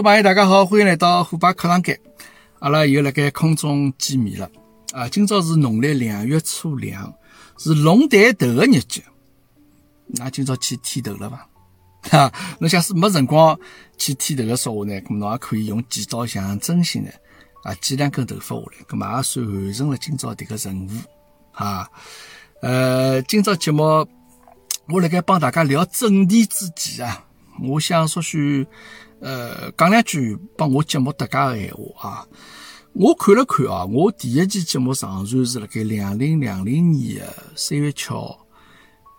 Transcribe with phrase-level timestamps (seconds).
[0.00, 2.00] 众朋友，大家好，欢迎来到虎爸课堂间。
[2.60, 4.50] 阿拉又辣盖空中见面了。
[4.94, 7.12] 啊，今朝是农历两月初两，
[7.58, 9.02] 是龙抬头的日节。
[10.06, 11.46] 那今朝去剃头了伐？
[12.10, 13.60] 哈，侬假使没辰光
[13.98, 17.10] 去剃头个说话呢，咁侬也可以用剪刀象征性的
[17.62, 20.90] 啊剪两根头发下来，咁么也算完成了今朝迭个任务。
[21.52, 21.86] 啊，
[22.62, 24.08] 呃，今朝节目
[24.88, 27.26] 我辣盖帮大家聊正题之前啊，
[27.68, 28.66] 我想说许
[29.20, 32.26] 呃讲两句帮我节目搭界个闲话啊。
[32.92, 38.36] 我看了看啊，我第一期节目上传是辣盖两零两零年的三月七号，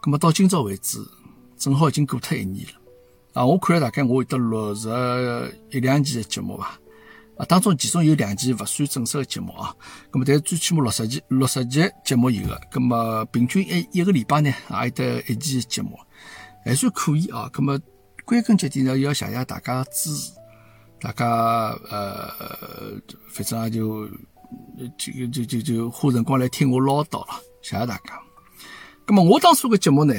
[0.03, 0.99] 咁么到今朝为止，
[1.57, 2.73] 正好已经过脱一年了。
[3.31, 4.89] 啊，我看了大概我有得六十
[5.71, 6.77] 一两期的节目吧，
[7.37, 9.73] 啊，当中其中有两期勿算正式的节目啊，
[10.11, 15.97] 咁么但是最起码六十期六十集节目有的，咁么平均一一个礼拜呢，也有得一期节目，
[16.65, 17.49] 还算可以啊。
[17.53, 17.79] 咁么
[18.31, 20.31] 归根结底呢，要谢谢大家的支持。
[21.01, 21.27] 大家
[21.89, 22.31] 呃，
[23.27, 24.07] 反正就
[24.97, 28.17] 就就就就花辰光来听我唠叨了，谢谢大家。
[29.05, 30.15] 那么我当初个节目呢，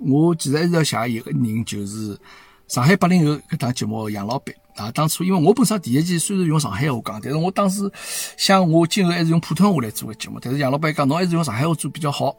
[0.00, 2.18] 我其实还是要谢一个人，就是
[2.66, 4.90] 上海八零后搿档节目杨老板啊。
[4.90, 7.88] 当初因为我本身第一期虽然用上海话讲，但是我当时
[8.36, 12.36] 想我今后还是用普通话来做个节目，但是杨老板讲侬还是用上海话做比较好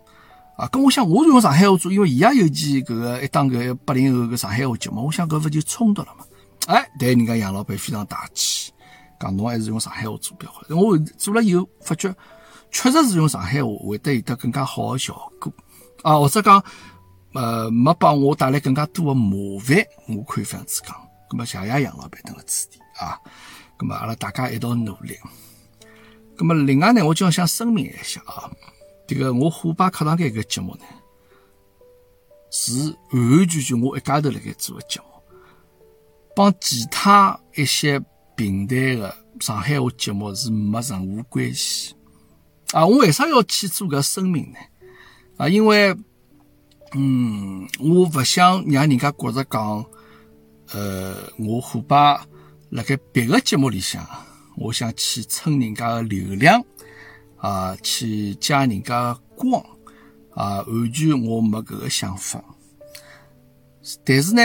[0.57, 0.67] 啊。
[0.67, 6.25] 跟我想我是用上海话做，因为伊也有期搿个一档搿八零后个上海话节目，我想搿勿就冲突了嘛。
[6.67, 8.71] 哎，但人家杨老板非常大气，
[9.19, 10.61] 讲侬还是用上海话做比较好。
[10.69, 12.13] 我做了以后发觉，
[12.71, 15.53] 确实是用上海话会得有得更加好的效果
[16.01, 16.63] 啊，或者讲，
[17.33, 19.77] 呃，没帮我带来更加多的麻烦，
[20.07, 20.95] 我可以这样子讲。
[21.29, 23.19] 咁么谢谢杨老板等个指点啊，
[23.77, 25.17] 咁么阿拉大家一道努力。
[26.37, 28.49] 咁么另外呢，我就要想声明一下啊，
[29.07, 30.81] 这个我虎爸课堂间搿个节目呢，
[32.51, 35.05] 是完完全全我一家头辣盖做个节目。
[36.35, 38.01] 帮其他一些
[38.35, 41.95] 平台的上海话节目是没任何关系
[42.73, 42.85] 啊！
[42.85, 44.57] 我为啥要去做搿声明呢？
[45.37, 45.95] 啊，因为，
[46.93, 49.85] 嗯，我勿想让人家觉着讲，
[50.73, 52.25] 呃，我虎爸
[52.69, 54.05] 辣盖别个节目里向，
[54.57, 56.61] 我想去蹭人家的流量
[57.45, 59.63] 啊，去加人家光
[60.31, 62.43] 啊，完全我没搿个想法。
[64.03, 64.41] 但是呢，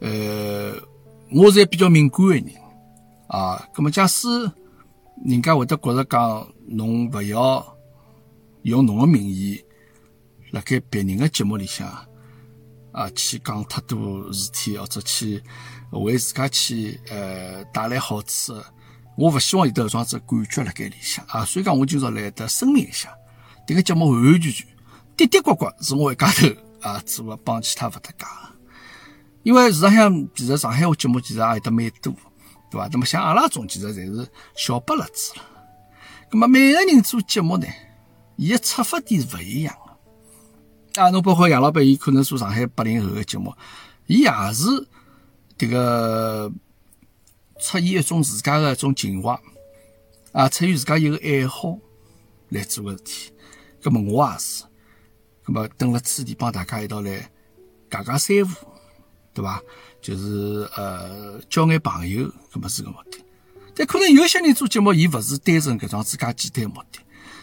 [0.00, 0.74] 呃。
[1.32, 2.44] 我是比较敏感的人
[3.28, 4.26] 啊，咁么假使
[5.24, 7.64] 人家会得觉着讲侬勿要
[8.62, 9.64] 用侬个名义
[10.50, 11.86] 辣盖别人个节目里向
[12.90, 15.40] 啊去讲太多事体，或者去
[15.92, 18.60] 为自家去呃带来好处，
[19.20, 23.14] 我勿希望有得搿种子感觉辣盖里向啊，所以讲我今朝来得声明一下，
[23.66, 24.66] 迭个节目完完全全
[25.14, 26.48] 的的确确是我一家头
[26.80, 28.24] 啊做个，帮其他勿搭界。
[29.42, 32.14] 因为市场上其实上海话节目其实也有得蛮多，
[32.70, 32.88] 对伐？
[32.90, 35.42] 那么像阿拉种其实侪是小不拉子了。
[36.32, 37.66] 那么每个人做节目呢，
[38.36, 39.76] 伊个出发点是勿一样
[40.94, 41.02] 的。
[41.02, 43.54] 啊，侬包括杨老板，伊可能做上海八零后个节目，
[44.06, 44.64] 伊也是
[45.58, 46.50] 迭个
[47.60, 49.38] 出于一种自家个一种情怀，
[50.32, 51.78] 啊，出于自家一个爱好
[52.48, 53.32] 来做个事体。
[53.82, 54.64] 那么我也是，
[55.46, 57.30] 那么等了此地帮大家一道来
[57.90, 58.66] 讲讲三胡。
[59.32, 59.62] 对伐？
[60.02, 63.24] 就是呃，交眼朋友，搿么是个目的。
[63.76, 66.98] 但可能有些人做节目，伊勿是单纯搿桩自家简单目的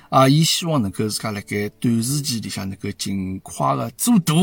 [0.09, 4.33] 啊，伊希望能够自家辣盖短时间里向能够尽快的做大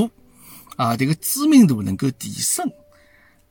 [0.76, 2.67] 啊，迭个知名度能够提升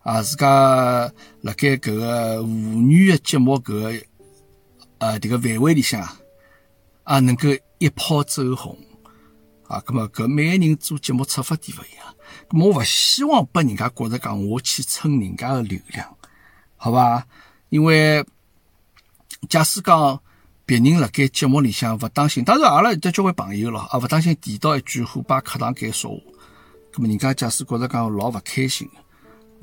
[0.04, 1.12] 啊，自家
[1.42, 4.06] 辣盖搿个妇女的节目搿个
[4.98, 6.08] 呃迭个范围里向
[7.04, 8.78] 啊，能够一炮走红
[9.68, 9.82] 啊。
[9.86, 12.14] 搿么搿每个人做节目出发点勿一样。
[12.52, 16.16] 我勿希望拨人家觉着讲我去蹭人家的流量，
[16.76, 17.26] 好伐？
[17.70, 18.24] 因为
[19.50, 20.22] 假使讲
[20.66, 26.18] 别人辣盖节目里向勿当心，当然阿拉有得交关朋友咯，啊，勿当心提到一句虎爸课堂间说话，
[26.92, 28.94] 葛么人家假使觉着讲老勿开心个，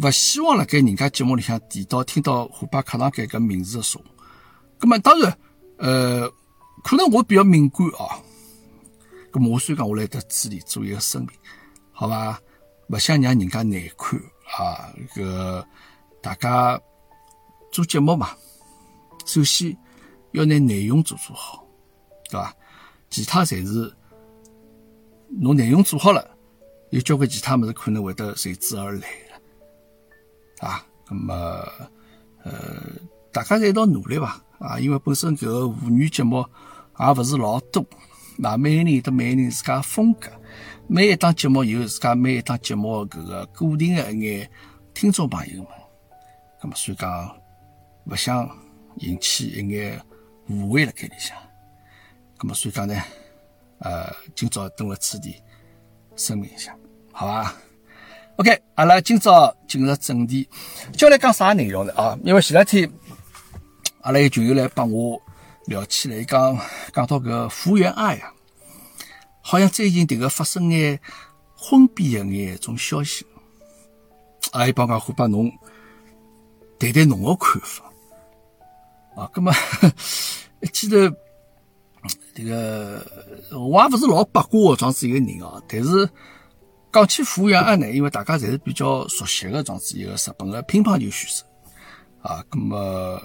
[0.02, 4.24] 勿希望辣盖人家节目里向提到听到虎爸课堂间搿名字个说话，
[4.78, 5.38] 葛么当然，
[5.76, 6.26] 呃，
[6.82, 8.08] 可能我比较敏感哦，
[9.30, 11.30] 葛么我所以讲我来得这里做一个声明，
[11.92, 12.40] 好伐？
[12.88, 14.18] 勿想让人家难看
[14.56, 15.64] 啊，搿
[16.22, 16.80] 大家
[17.70, 18.30] 做节目嘛，
[19.26, 19.76] 首先。
[20.32, 21.66] 要拿内容做做好，
[22.30, 22.54] 对伐？
[23.10, 23.92] 其他侪是
[25.28, 26.24] 侬内容做好了，
[26.90, 29.08] 有交关其他物事可能会得随之而来，
[30.60, 30.86] 啊。
[31.08, 31.34] 那么，
[32.44, 32.80] 呃，
[33.32, 34.40] 大家一道努力伐？
[34.60, 36.44] 啊，因为本身搿个妇女节目
[36.98, 37.84] 也勿是老多，
[38.36, 40.30] 那每个人有每个人自家风格，
[40.86, 44.50] 每一档节目有自家每一档节目搿个固定的一眼
[44.94, 45.68] 听众朋友们，
[46.62, 47.36] 那么所以讲，
[48.04, 48.48] 勿想
[48.96, 50.00] 引起一眼。
[50.48, 51.36] 误会了盖里向，
[52.40, 53.00] 那么所以讲呢，
[53.78, 55.36] 呃，今朝等了此地
[56.16, 56.76] 声明一下，
[57.12, 57.54] 好吧
[58.36, 60.48] ？OK，阿拉今朝进入正题，
[60.92, 61.92] 接下来讲啥内容呢？
[61.94, 62.90] 啊，因为前两天
[64.00, 65.20] 阿拉有群友来帮我
[65.66, 66.58] 聊起来，讲
[66.92, 68.32] 讲到个福原爱啊，
[69.42, 70.98] 好像最近迭个发生眼
[71.54, 73.26] 婚变的眼种消息，
[74.52, 75.50] 啊，伊帮讲会帮侬
[76.78, 77.84] 谈谈侬个看法。
[79.16, 79.52] 啊，葛么
[80.62, 80.96] 一记头，
[82.34, 83.04] 这个
[83.50, 85.62] 我也勿是老八卦的这样子一个人哦。
[85.68, 86.08] 但是
[86.92, 91.44] 讲起傅园爱呢，因为大家侪是比较熟悉的这样子一个日本的乒乓球选手
[92.22, 92.44] 啊。
[92.48, 93.20] 葛么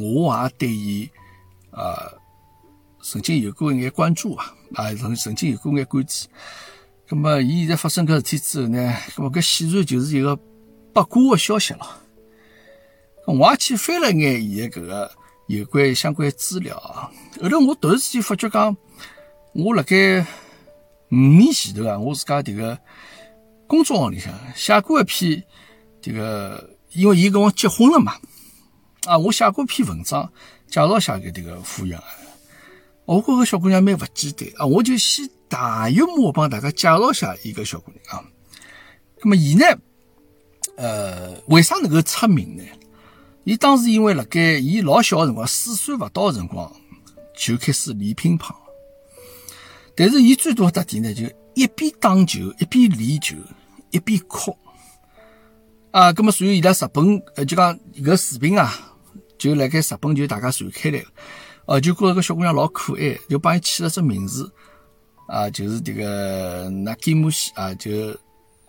[0.00, 1.08] 我也对伊
[1.70, 2.10] 啊
[3.02, 6.26] 曾经有过一眼关注啊，啊曾曾经有过眼关注。
[7.06, 10.36] 葛么伊现在发生搿事体之后呢，葛么搿显然就是一个
[10.92, 12.02] 八卦的消息了。
[13.26, 15.12] 我也去翻了眼伊的搿个
[15.48, 17.10] 有关相关资料啊，
[17.42, 18.76] 后头我突然之间发觉讲，
[19.52, 20.26] 我辣盖
[21.10, 22.78] 五年前头啊，我自家迭个
[23.66, 25.42] 公众号里向写过一篇
[26.02, 28.14] 迭个，因为伊跟我结婚了嘛，
[29.04, 30.30] 啊，我写过一篇文章
[30.66, 32.02] 介绍下搿迭个抚养，
[33.04, 38.24] 我觉个小姑娘蛮勿简单啊，我就先大约摸帮大家介绍下伊个小姑娘啊，
[39.22, 39.64] 那么伊呢，
[40.76, 42.64] 呃，为啥能够出名呢？
[43.44, 46.68] 伊当时因为辣盖伊老小个辰光，四岁勿到个辰光
[47.36, 48.52] 就开始练乒乓，
[49.96, 53.34] 但是伊最大的特点呢，就一边打球一边练球
[53.90, 54.56] 一边哭
[55.90, 56.12] 啊。
[56.12, 58.72] 咁么，所以伊拉日本呃，就讲搿视频啊，
[59.38, 61.04] 就辣盖日本就大家传开来了，
[61.64, 64.52] 哦，就觉着搿小姑娘老可爱，就帮伊起了只名字
[65.26, 68.12] 啊，就是迭个那吉姆西啊，就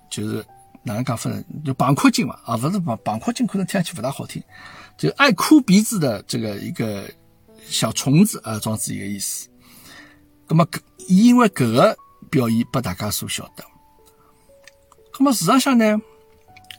[0.10, 0.44] 就是。
[0.84, 1.44] 哪能讲法呢？
[1.66, 4.42] 就绑阔金嘛，啊，勿是绑绑阔金，可能听上去不大好听，
[4.98, 7.04] 就爱哭鼻子的这个一个
[7.66, 9.50] 小虫子啊，这样子一个意思。
[10.48, 10.66] 那么，
[11.08, 11.98] 因为搿个
[12.30, 13.64] 表演被大家所晓得，
[15.20, 16.00] 那么事实上呢，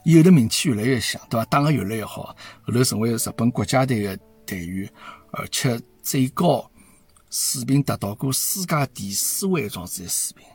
[0.05, 1.45] 有的名气越来越响，对吧？
[1.45, 4.91] 打得越来越好，后头成为日本国家队的队员，
[5.31, 6.69] 而且最高
[7.29, 10.47] 水平达到过世界第四位，这样子的水平。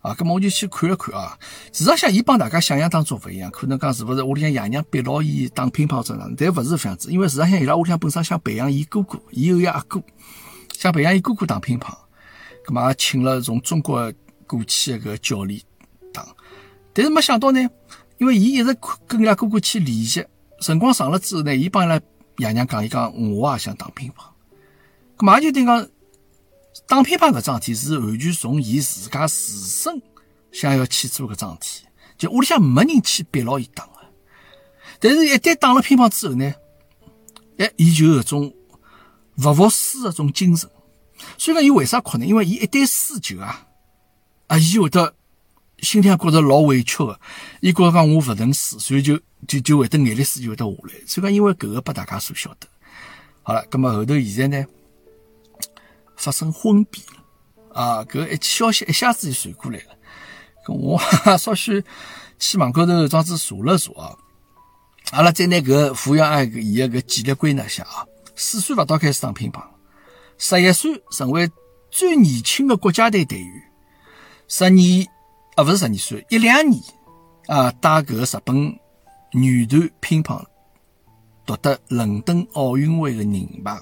[0.00, 1.38] 啊，咁么我就去看了看啊。
[1.72, 6.24] 事实上，伊帮大家想象当中勿一样，可能讲是勿是屋里向爷娘逼牢伊打乒乓球呢？
[6.38, 10.02] 但勿是这样子，因为事实上伊拉屋里向本身想培养伊哥哥，伊有一阿哥，
[10.78, 11.94] 想培养伊哥哥打乒乓，
[12.66, 14.12] 咁么请了从中国
[14.46, 15.60] 过去个教练
[16.12, 16.26] 打。
[16.92, 17.60] 但是没想到呢，
[18.18, 18.76] 因为伊一直
[19.06, 20.24] 跟伊拉哥哥去练习，
[20.60, 22.00] 辰光长了之后呢，伊帮伊拉
[22.38, 24.22] 爷娘讲，伊讲我也想打乒乓，
[25.18, 25.88] 咁么就等于讲。
[26.86, 30.00] 打乒乓搿桩事体是完全从伊自家自身
[30.52, 31.86] 想要去做搿桩事体，
[32.16, 33.92] 就屋里向没人去逼牢伊打个。
[35.00, 36.54] 但是，一旦打了乒乓之后呢，
[37.58, 38.52] 哎，伊就有种
[39.38, 40.70] 勿服输的种精神。
[41.38, 42.24] 所以讲，伊为啥哭呢？
[42.26, 43.66] 因为伊一旦输球啊，
[44.48, 45.14] 啊，伊会得
[45.78, 47.18] 心里向觉着老委屈个，
[47.60, 50.94] 伊觉着讲我勿能输，所以就就就会得眼泪水就会得下来。
[51.06, 52.66] 所以讲，因为搿个拨大家所晓得。
[53.42, 54.66] 好了，葛么后头现在呢？
[56.16, 58.04] 发生婚变了啊！
[58.04, 59.96] 搿一消息一下子就传过来了，
[60.66, 61.00] 搿我
[61.38, 61.82] 稍许
[62.38, 64.14] 去网高头装子查了查啊。
[65.12, 68.04] 阿拉再拿搿抚养爱伊个搿简历归纳下啊。
[68.36, 69.62] 四岁勿到开始打乒乓，
[70.42, 71.50] 十一岁成为
[71.90, 73.62] 最年轻的国家队队员，
[74.48, 74.70] 十二
[75.54, 76.82] 啊勿是十二岁，一两年
[77.46, 78.74] 啊带搿个日本
[79.32, 80.42] 女团乒乓
[81.44, 83.78] 夺得伦敦奥运会的银牌。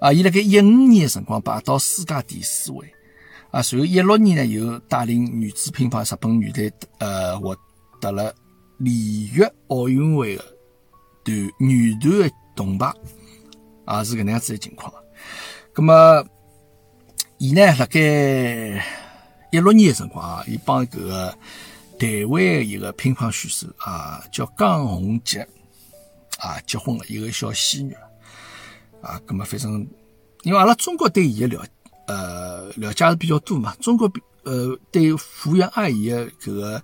[0.00, 2.88] 啊，伊辣盖一五年的辰光排到世界第四位，
[3.50, 7.56] 啊，随后一六年呢又带领女子乒乓日本女队呃获
[8.00, 8.32] 得了
[8.76, 10.42] 里约奥运会的
[11.24, 12.94] 团女团的铜牌，
[13.86, 14.92] 啊是搿能样子的情况。
[15.72, 16.24] 葛么，
[17.38, 18.00] 伊呢，辣盖
[19.52, 21.38] 一六年的辰光啊，伊帮搿个
[21.98, 25.46] 台湾的一个乒乓选手啊，叫江宏杰
[26.38, 27.96] 啊，结婚了，一个小鲜肉
[29.02, 29.20] 啊。
[29.26, 29.86] 葛么，反正
[30.42, 31.64] 因为阿拉中国对伊的了
[32.06, 34.10] 呃了解是比较多嘛，中国
[34.44, 36.82] 呃对福原爱伊的搿个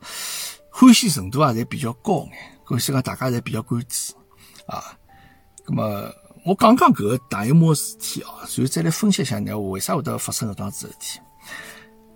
[0.71, 2.53] 欢喜程度啊，侪比较高眼。
[2.79, 4.15] 所以讲大家侪比较关注
[4.67, 4.97] 啊。
[5.67, 6.11] 咁么
[6.45, 11.21] 我讲讲搿个大荧幕事体啊，然后再来分析一下呢，为啥会得发生搿桩子事体？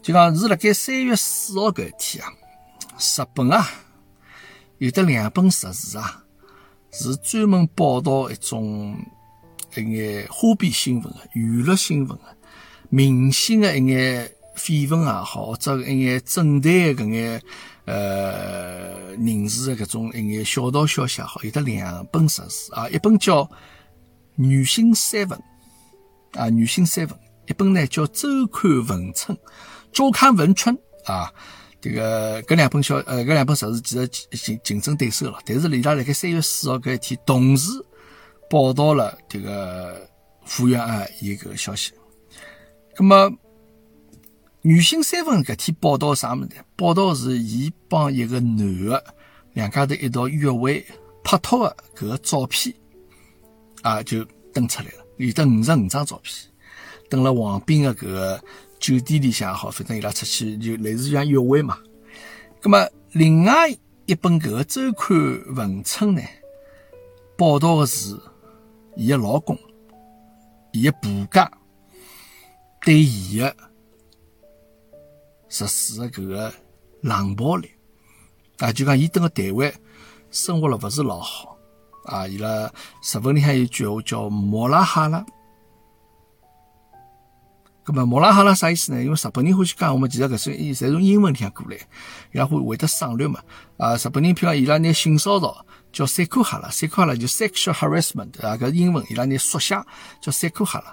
[0.02, 2.33] 就讲是辣盖三月四号搿一天啊，
[2.99, 3.64] 日本啊
[4.78, 6.25] 有的两本杂志啊，
[6.90, 8.99] 是专门报道一种
[9.76, 12.18] 一眼花边新闻、娱乐新闻、
[12.88, 17.42] 明星的一眼绯闻也好，或者一眼政坛的搿眼。
[17.85, 23.45] 呃，人士的搿种一眼小道消息也好，有得两本杂志啊，一本叫
[24.37, 25.38] 《女性三本》
[26.38, 27.16] 啊，《女性三本》，
[27.49, 29.37] 一本呢叫《周刊文春》，
[29.93, 30.76] 《周刊文春》
[31.12, 31.33] 啊，
[31.81, 37.71] 这个搿两本小呃搿两本杂志其实竞竞争对手了，但是伊拉辣盖三月四号搿一天同时
[38.50, 40.09] 报道了这个
[40.45, 41.93] 福原爱伊搿个消息，
[42.95, 43.31] 葛么？
[44.62, 46.50] 女性三分搿天报道啥物事？
[46.76, 49.05] 报道是伊帮一个男的
[49.52, 50.85] 两家头一道约会
[51.23, 52.75] 拍拖的搿个照片
[53.87, 55.07] 啊，就登出来了。
[55.16, 56.35] 有得五十五张照片，
[57.09, 58.43] 登了王斌的搿个
[58.81, 61.78] 酒店里向也好，反正伊拉出去就类似于像约会嘛。
[62.61, 63.71] 葛么另外
[64.07, 65.16] 一本搿个周刊
[65.55, 66.23] 文春呢，
[67.38, 68.19] 报道的是
[68.97, 69.57] 伊的老公，
[70.73, 71.49] 伊的部家
[72.81, 73.57] 对伊的。
[75.49, 76.52] 实施的搿个
[77.02, 77.71] 冷暴力
[78.59, 79.73] 啊，就讲伊登个台湾
[80.33, 81.56] 生活了勿是老好
[82.07, 82.27] 啊。
[82.27, 82.71] 伊拉
[83.03, 85.25] 日本里向有一句话叫“莫拉哈拉”，
[87.85, 89.03] 葛么莫拉哈拉啥意思呢？
[89.03, 91.77] 因为日本人欢喜讲，我们其实搿些侪从英文里向过来，
[92.33, 93.41] 伊拉会会得省略嘛
[93.77, 93.95] 啊。
[93.97, 99.75] 日本人譬如讲伊拉拿性骚扰叫“塞库哈拉”，塞库哈拉就 “sexual harassment” 啊，搿英文伊拉拿缩写
[100.21, 100.93] 叫“塞库哈拉”。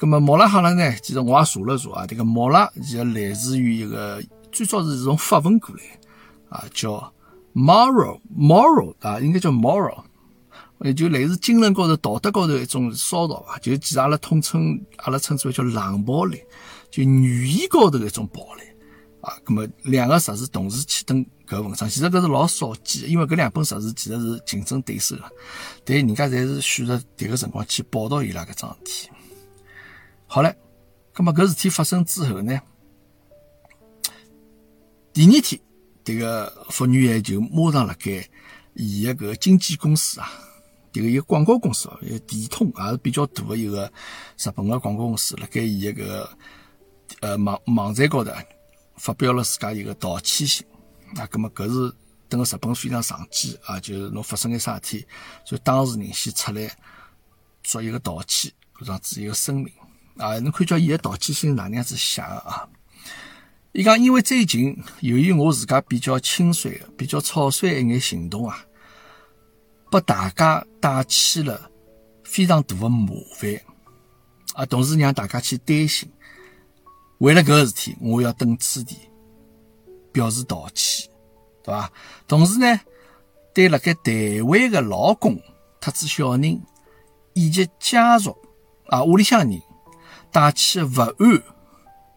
[0.00, 0.92] 那么莫拉哈拉呢？
[1.02, 4.22] 其实我也查了查啊，这个莫拉其实来自于一个
[4.52, 5.82] 最早是从法文过来
[6.50, 7.12] 啊，叫
[7.54, 10.02] moral，moral 啊，应该叫 moral，
[10.92, 16.42] 就类似精神高头、道德高头一种骚扰啊，就其实阿拉统称阿拉称之为叫冷暴力，
[16.90, 18.62] 就语言高头一种暴力
[19.22, 19.32] 啊。
[19.46, 25.30] 那么两个杂志同时去登搿文章，其实搿是老少见，因为搿两本杂志其实是竞争对手啊，
[25.84, 29.10] 但人家侪是选择迭个辰光去报道伊拉搿桩事体。
[30.26, 30.54] 好了，
[31.16, 32.60] 那么搿事体发生之后呢？
[35.12, 35.60] 第二天，
[36.02, 38.28] 这个福原爱就马上辣盖
[38.74, 40.28] 伊个搿经纪公司啊，
[40.94, 43.92] 这个一个广告公司哦，个电通也是比较大的一个
[44.38, 46.30] 日本个广告公司，辣盖伊一个
[47.18, 48.30] 呃网网站高头
[48.94, 50.64] 发表了自家一个道歉信
[51.16, 51.26] 啊。
[51.32, 51.92] 那么搿是
[52.28, 55.06] 等个日本非常常见啊，就是侬发生眼啥事体，
[55.44, 56.70] 就当事人先出来
[57.64, 59.72] 做一个道歉，搿样子一个声明。
[60.16, 62.68] 啊，侬看叫伊个道歉信哪能样子写个啊？
[63.72, 68.64] 伊讲因为最近由于我自家比较轻率、比较草率一眼行动啊，
[69.94, 71.70] 拨大家带起了
[72.24, 73.48] 非常大的麻烦
[74.54, 76.10] 啊，同时让大家去担心。
[77.18, 78.98] 为了搿个事体，我要登此地
[80.10, 81.08] 表示道歉，
[81.62, 81.92] 对伐？
[82.26, 82.80] 同时呢，
[83.54, 85.40] 对辣盖台湾的老公、
[85.80, 86.60] 特子小人
[87.34, 88.36] 以及家属
[88.88, 89.62] 啊，屋里向人。
[90.32, 91.14] 带起不安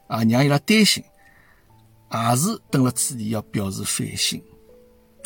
[0.07, 1.03] 啊，让伊拉担心，
[2.11, 4.41] 也是登了此地要表示反省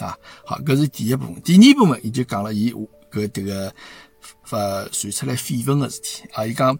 [0.04, 0.18] 啊。
[0.46, 1.42] 好，搿是第一部分。
[1.42, 2.74] 第二部分，伊就讲了伊
[3.12, 3.74] 搿迭个
[4.44, 4.58] 发
[4.92, 6.46] 传出来绯闻个事体啊。
[6.46, 6.78] 伊讲，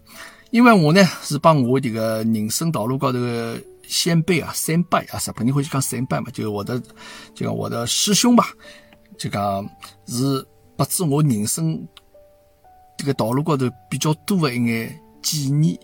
[0.50, 6.80] 因为我呢是帮我迭个人生道路高头个先辈啊，三辈啊，日本人欢喜讲三辈嘛，就我的
[7.34, 8.46] 就讲我的师兄吧，
[9.18, 9.68] 就讲
[10.06, 11.86] 是拨助我人生
[12.96, 15.78] 这个道路高头比较多的一眼建议。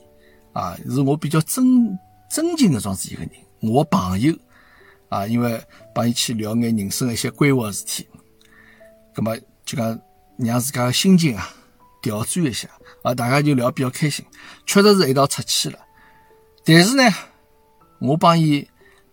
[0.54, 1.97] 啊，是我比较尊
[2.28, 3.30] 尊敬的这样子一个人，
[3.61, 4.35] 我朋友
[5.08, 5.60] 啊，因为
[5.94, 8.06] 帮伊去聊眼人生一些规划事体，
[9.14, 9.98] 葛么就讲
[10.36, 11.50] 让自家个心情啊
[12.02, 12.68] 调转一下，
[13.02, 14.24] 啊，大家就聊比较开心，
[14.66, 15.78] 确实是一道出去了。
[16.64, 17.02] 但是呢，
[18.00, 18.68] 我帮伊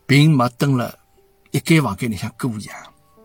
[0.05, 0.99] 并没蹲了
[1.51, 2.69] 一间房间里向过夜。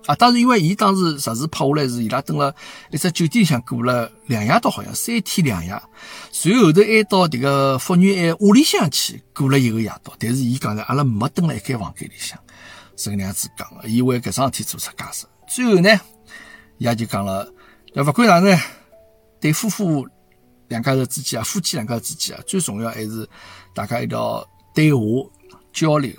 [0.07, 2.55] 啊，当时因为伊当时实时拍下来是伊拉蹲了
[2.91, 5.79] 一只酒店里向过了两夜到，好像三天两夜，
[6.33, 10.15] 随后头还到迭个福原爱屋里向去过了一个夜到。
[10.19, 12.39] 但是伊讲呢，阿拉没蹲了一间房间里向，
[13.01, 13.89] 是搿能样子讲个。
[13.89, 15.27] 伊为搿桩事体做出解释。
[15.49, 15.89] 最后呢，
[16.79, 17.51] 伊也就讲了，
[17.95, 18.59] 那勿管哪能呢，
[19.41, 20.07] 对夫妇
[20.69, 23.29] 两家头之间啊，夫妻两家头之间啊，最重要还是
[23.75, 25.01] 大家一定要对话
[25.73, 26.13] 交流，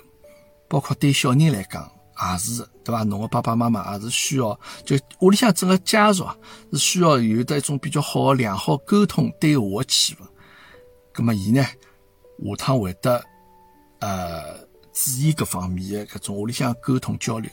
[0.68, 1.90] 包括对小人来讲
[2.32, 3.02] 也是，对伐？
[3.04, 6.36] 侬个爸爸妈妈也是需要，就屋里向整个家族啊，
[6.72, 10.18] 是需要有得一种比较好的良好沟通对话的气氛。
[11.14, 13.24] 咁么，伊呢，下趟会得
[14.00, 14.61] 呃
[14.92, 17.50] 注意各方面的搿种屋里向沟通交流，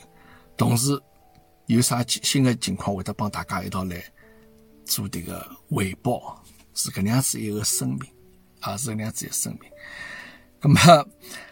[0.58, 1.02] 同时
[1.68, 4.04] 有啥新的情况会得帮大家一道来
[4.86, 6.44] 做迭个汇报，
[6.74, 8.02] 是搿能样子一个声明，
[8.60, 9.72] 啊，是搿能样子一个声明。
[10.62, 11.08] 咁么，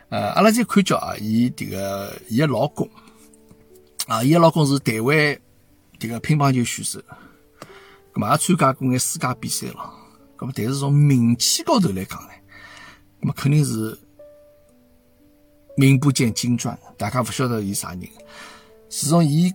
[0.09, 2.89] 呃，阿拉再看叫啊，伊迭个伊个老公
[4.07, 5.15] 啊，伊个老公是台湾
[5.97, 6.99] 迭个乒乓球选手，
[8.13, 9.93] 咁么也参加过眼世界比赛了。
[10.37, 12.29] 咁么，但是从名气高头来讲呢，
[13.21, 13.97] 咁么肯定是
[15.77, 18.01] 名不见经传，大家勿晓得伊啥人。
[18.89, 19.53] 自从伊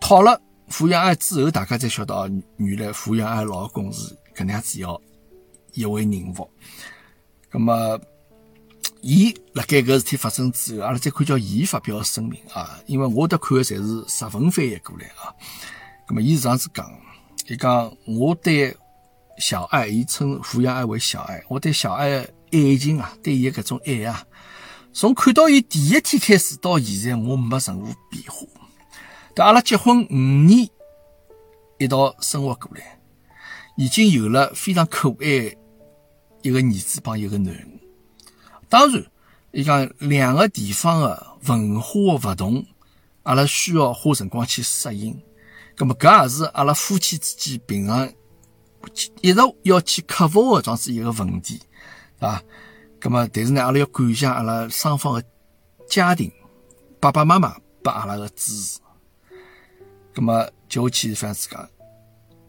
[0.00, 5.00] 讨了傅园爱之后，大家才晓得哦，原来傅园爱老公是搿能样子要
[5.72, 6.50] 一位人物。
[7.50, 8.00] 咁么，
[9.00, 15.32] 伊辣盖搿事体发生之后，阿拉再看叫伊发表声明啊，因为我得看的侪是日文翻译过来啊。
[16.08, 16.90] 咁么，伊是这样子讲，
[17.46, 18.76] 伊讲我对。
[19.40, 21.40] 小爱，伊称抚养爱为小爱。
[21.46, 22.18] 我对小爱
[22.50, 24.26] 爱情啊，对伊搿种爱啊，
[24.98, 28.44] 从看到伊第一天开始到现在，我没任何变化。
[29.32, 30.68] 但阿拉结婚五年，
[31.78, 32.98] 一道生活过来，
[33.76, 35.56] 已经有了非常可爱
[36.42, 37.80] 一个儿子帮一个囡恩。
[38.68, 39.06] 当然，
[39.52, 42.66] 伊讲两个地方的文化勿同，
[43.22, 45.16] 阿拉需要花辰光去适应。
[45.76, 48.12] 葛么，搿也是阿拉夫妻之间平常。
[49.20, 51.60] 一直要去克服的，这样子一个问题，
[52.18, 52.42] 啊，
[53.00, 55.24] 那么但是呢，阿拉要感谢阿拉双方的
[55.88, 56.30] 家庭，
[57.00, 58.80] 爸爸妈妈拨阿拉的支持。
[60.14, 61.68] 那么接下去是这样子讲，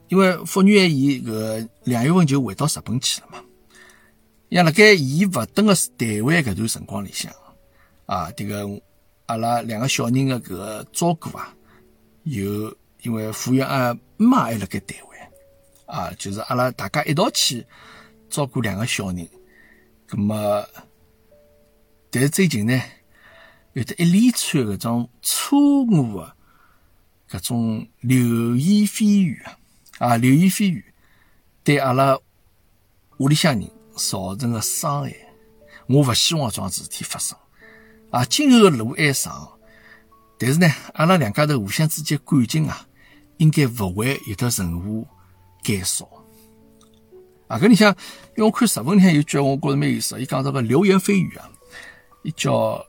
[0.07, 3.43] 因为妇女爱伊个两月份就回到日本去了嘛，
[4.49, 7.31] 像辣盖伊勿等个台湾搿段辰光里向，
[8.05, 8.67] 啊，这个
[9.27, 11.55] 阿拉两个小人的搿个照顾啊，
[12.23, 15.09] 有因为福原爱妈还辣盖台湾。
[15.85, 17.65] 啊，就是阿拉大家一道去
[18.29, 19.27] 照顾两个小人，
[20.10, 20.65] 咁么，
[22.10, 22.82] 但是最近呢，
[23.74, 26.36] 有得一连串搿种错误的
[27.30, 28.17] 搿种流
[28.56, 29.60] 言蜚语啊，
[30.00, 30.84] 啊，流言蜚语
[31.63, 32.17] 对阿拉
[33.17, 35.15] 屋里向人造成的伤害，
[35.88, 37.38] 我勿希望桩事体发生
[38.10, 38.26] 啊。
[38.26, 39.60] 今后的路还长，
[40.39, 42.88] 但是呢，阿拉两家头互相之间感情啊，
[43.38, 45.08] 应该勿会有得任何。
[45.62, 46.10] 减少
[47.49, 47.57] 啊！
[47.57, 47.89] 搿里向，
[48.38, 50.21] 因为我看日文里向有句，我觉着蛮有意思。
[50.21, 51.49] 伊讲这个流言蜚语啊，
[52.23, 52.85] 伊叫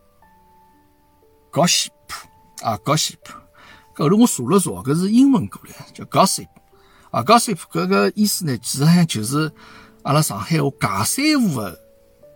[1.50, 1.88] gossip
[2.62, 3.16] 啊，gossip。
[3.94, 6.46] 后头我查了查，搿是英文过来，叫 gossip
[7.10, 7.56] 啊，gossip。
[7.72, 9.50] 搿个意思呢，其实上就是
[10.02, 11.80] 阿拉上海话“尬三胡”的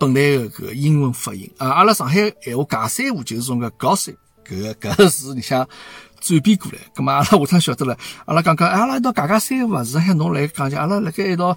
[0.01, 1.69] 本来的搿个英文发音啊。
[1.69, 5.69] 阿拉上海闲话“尬三胡”就是从个 gossip 搿个搿个字里向。
[6.21, 7.95] 转变过来，咁么阿拉下趟晓得了。
[8.25, 11.55] 阿拉讲讲，阿拉一道讲讲三胡啊，实际上侬来讲讲，阿拉辣盖一道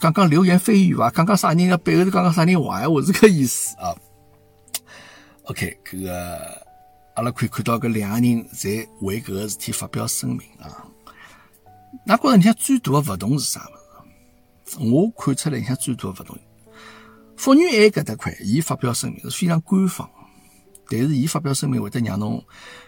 [0.00, 1.10] 讲讲流言蜚语伐？
[1.10, 3.94] 讲讲啥人个背后头讲讲啥人坏话，是搿意思啊。
[5.44, 6.64] OK，搿个
[7.14, 10.84] 阿拉可以看到搿两个人在为搿个事体发表声明啊。
[12.04, 14.78] 那觉着你像最大的勿同是啥物事？
[14.92, 16.38] 我看出来，你像最大的勿同，
[17.36, 20.10] 福原爱搿搭块，伊发表声明是非常官方，
[20.88, 22.44] 但是伊发表声明会得让侬。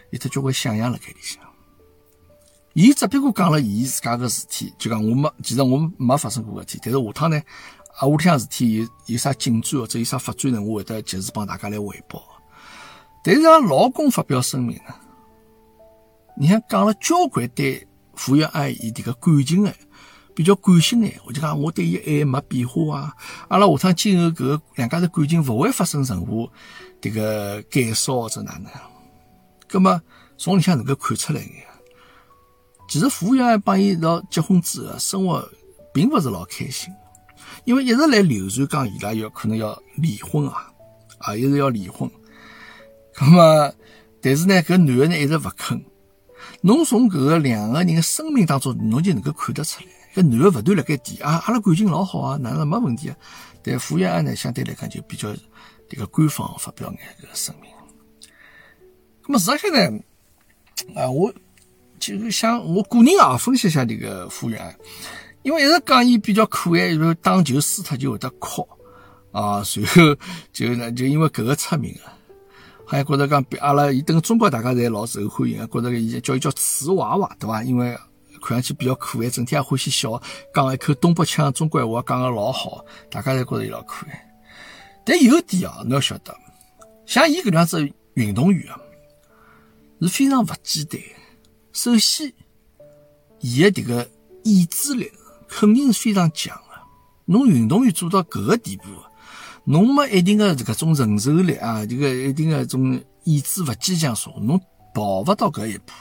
[0.09, 1.43] 有得交关想象辣盖里向，
[2.77, 7.41] 伊只不过讲了伊自家个事体，就讲我没，其实我没发生过事体，但是下趟呢，
[7.97, 12.21] 啊，屋里向事体有有啥进展或者有啥发展呢，我会得及时帮大家来汇报。
[13.23, 14.93] 但是让老公发表声明呢，
[16.37, 19.73] 你看讲了交关对傅园爱伊迭个感情的
[20.35, 23.13] 比较感性的，我就讲我对伊爱没变化啊，
[23.47, 26.47] 阿拉下趟今后搿两家头感情勿会发生任何
[27.01, 28.71] 迭个减少或者哪能。
[29.67, 29.99] 葛么
[30.37, 31.49] 从里向能够看出来眼，
[32.87, 35.47] 其实傅园爱帮伊一道结婚之后，生活
[35.93, 36.93] 并不是老开心，
[37.65, 40.71] 因为一直来流传讲伊拉要可能要离婚啊，
[41.19, 42.09] 啊，一直要离婚。
[43.19, 43.73] 那么，
[44.21, 45.83] 但是呢，搿男的呢一直勿肯。
[46.61, 53.15] 侬从搿个两个人的生命当中，侬就能够看得出来，搿男的勿断辣盖提啊，阿拉感情老好啊，哪能没问题啊？
[53.63, 55.35] 但傅园爱呢，相对来讲就比较
[55.89, 57.69] 这个官方发表眼搿个声明。
[59.27, 59.99] 那么实际上呢，
[60.95, 61.33] 啊，我
[61.99, 64.75] 就想我个人啊分析一下这个傅园，
[65.43, 68.67] 因为一直讲伊比较可爱，就打球输脱就会得哭
[69.31, 70.01] 啊， 随后
[70.51, 72.13] 就呢就因为搿个出名了，
[72.85, 77.63] 还觉得讲比阿拉伊等中国大家侪老受欢迎，觉得伊叫伊叫瓷娃娃对伐？
[77.63, 77.97] 因为
[78.41, 80.21] 看上去比较可爱，整天也欢喜笑，
[80.53, 84.23] 讲一口东北腔中国话，讲个老好，大家侪觉着伊老可爱。
[85.03, 86.35] 但有一点啊，侬要晓得，
[87.05, 88.79] 像伊搿样子运动员啊，
[90.01, 91.01] 是非常勿简单。
[91.77, 92.33] 首先，
[93.39, 94.09] 伊个迭个
[94.43, 95.11] 意志力
[95.47, 96.63] 肯定是非常强个。
[97.25, 98.83] 侬运动员做到搿个地步，
[99.63, 104.59] 侬没一定个搿种承受力啊，这个一定个种意志勿坚强，说侬
[104.91, 105.93] 跑勿到搿一步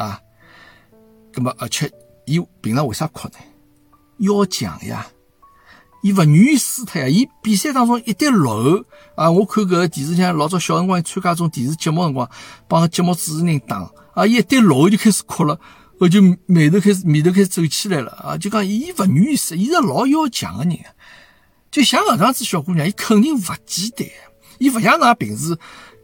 [0.00, 0.20] 啊。
[1.32, 1.88] 葛末而且，
[2.26, 3.34] 伊平常为啥哭呢？
[4.18, 5.06] 要强呀！
[6.02, 7.08] 伊勿愿意输脱呀！
[7.08, 8.84] 伊比赛当中一旦落后
[9.16, 12.30] 啊，我看搿个电视上老早小辰光参加种电视节目辰光，
[12.66, 15.60] 帮节目主持人打啊，伊一旦落后就开始哭了，
[15.98, 18.38] 后就眉头开始眉头开始皱起来了啊！
[18.38, 20.78] 就讲伊勿愿意输，伊是老要强个人！
[21.70, 24.08] 就像搿样子小姑娘，伊肯定勿简单，
[24.58, 25.56] 伊勿像㑚平时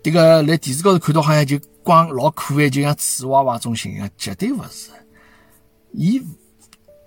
[0.02, 4.90] 迭个辣电视高头看到好像就光老可爱，就像瓷娃娃种形象，绝对勿是。
[5.92, 6.22] 伊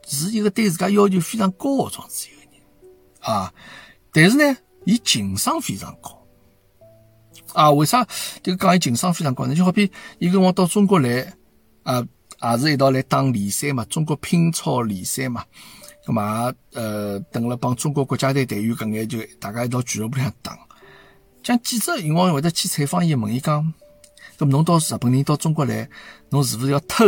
[0.08, 2.26] 是一个对自家要求非常高的状子。
[3.20, 3.54] 啊，
[4.12, 6.26] 但是呢，伊情商非常高
[7.54, 7.72] 啊。
[7.72, 8.08] 为啥
[8.42, 9.54] 这个讲伊情商非常高呢？
[9.56, 11.34] 就好比伊跟我到中国来
[11.84, 12.06] 啊，
[12.42, 15.44] 也是一道来打联赛嘛，中国乒超联赛嘛。
[16.06, 20.58] 咁嘛，呃，等了帮中国国家队队员搿眼就大家一道俱乐部里向打。
[21.44, 23.72] 像记者辰光会得去采访伊，问伊讲：，
[24.38, 25.88] 咁侬到日本人到中国来，
[26.30, 27.06] 侬是勿是要偷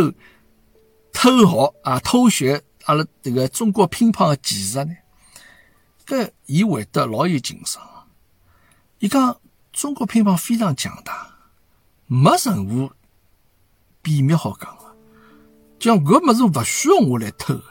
[1.12, 1.98] 偷学啊？
[2.00, 4.94] 偷学阿拉这个中国乒乓个技术呢？
[6.06, 7.82] 搿伊会得老有情商，
[8.98, 9.36] 伊讲
[9.72, 11.28] 中国乒乓非常强大，
[12.06, 12.94] 没任何
[14.02, 14.96] 秘密好讲个，
[15.78, 17.64] 讲搿物事勿需要我来偷个，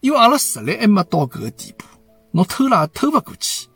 [0.00, 1.84] 因为阿拉实力还没到搿个地步，
[2.32, 3.68] 侬偷了也偷勿过去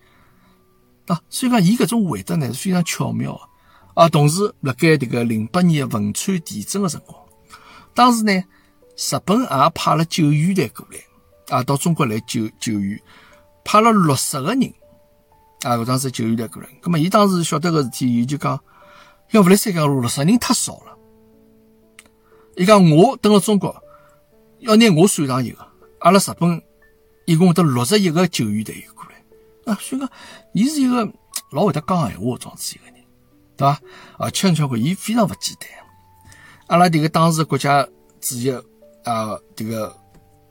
[1.07, 1.21] 啊。
[1.31, 4.09] 所以讲伊搿种回答呢是非常巧妙个啊。
[4.09, 7.19] 同时，辣盖迭个零八年汶川地震个辰光，
[7.95, 13.01] 当时呢，日本也派了救援队过来啊，到中国来救救援。
[13.65, 14.75] 派了六十个人
[15.63, 16.69] 啊，搿当时救援队过来。
[16.83, 18.61] 葛末伊当时晓得个事体，伊就讲，
[19.31, 20.97] 要勿来三讲六十人太少了。
[22.57, 23.75] 伊讲我等了中国，
[24.59, 25.67] 要拿我算上一个，
[26.01, 26.63] 阿拉日本
[27.25, 29.79] 一共得六十一个救援队员过来啊。
[29.81, 30.11] 所以讲，
[30.53, 31.11] 伊是一个
[31.51, 33.05] 老会得讲闲话状子一个人，
[33.57, 33.81] 对伐？
[34.19, 35.69] 而且你看，伊非常勿简单。
[36.67, 37.83] 阿拉迭个当时国家
[38.21, 38.53] 主席
[39.05, 39.97] 啊，迭个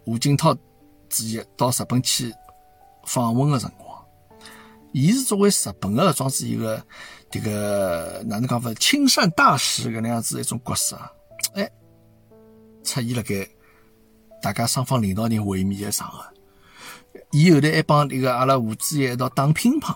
[0.04, 2.34] 胡锦涛主席到日本去。
[3.06, 4.06] 访问的辰光，
[4.92, 6.84] 伊是作为日本的装置一个
[7.30, 10.98] 这个哪能讲法，亲善大使搿能样子一种角色，
[11.54, 11.70] 哎，
[12.84, 13.48] 出现了该
[14.42, 16.24] 大家双方领导人会面的场合，
[17.32, 19.96] 伊后头还帮这个阿拉胡主席一道打乒乓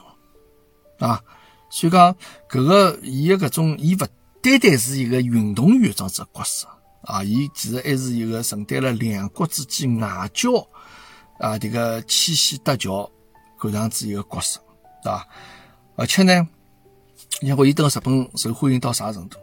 [1.00, 1.24] 啊，
[1.70, 2.16] 所以讲
[2.50, 4.00] 搿个伊的搿种，伊勿
[4.42, 6.68] 单单是一个运动员装置角色
[7.04, 10.50] 啊，伊其实还是一个承担了两国之间外交。
[11.40, 13.10] 啊，这个七夕搭桥，
[13.60, 14.60] 搿样子一个角色，
[15.04, 15.28] 对伐？
[15.96, 16.48] 而且呢，
[17.42, 19.38] 你看，伊等日本受欢迎到啥程度？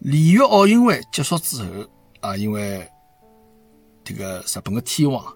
[0.00, 1.68] 里约奥运会结束之后，
[2.20, 2.88] 啊，因为
[4.02, 5.32] 这个日本的天皇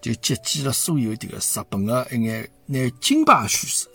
[0.00, 3.90] 就接见了所有这个日本的一眼拿金牌选手，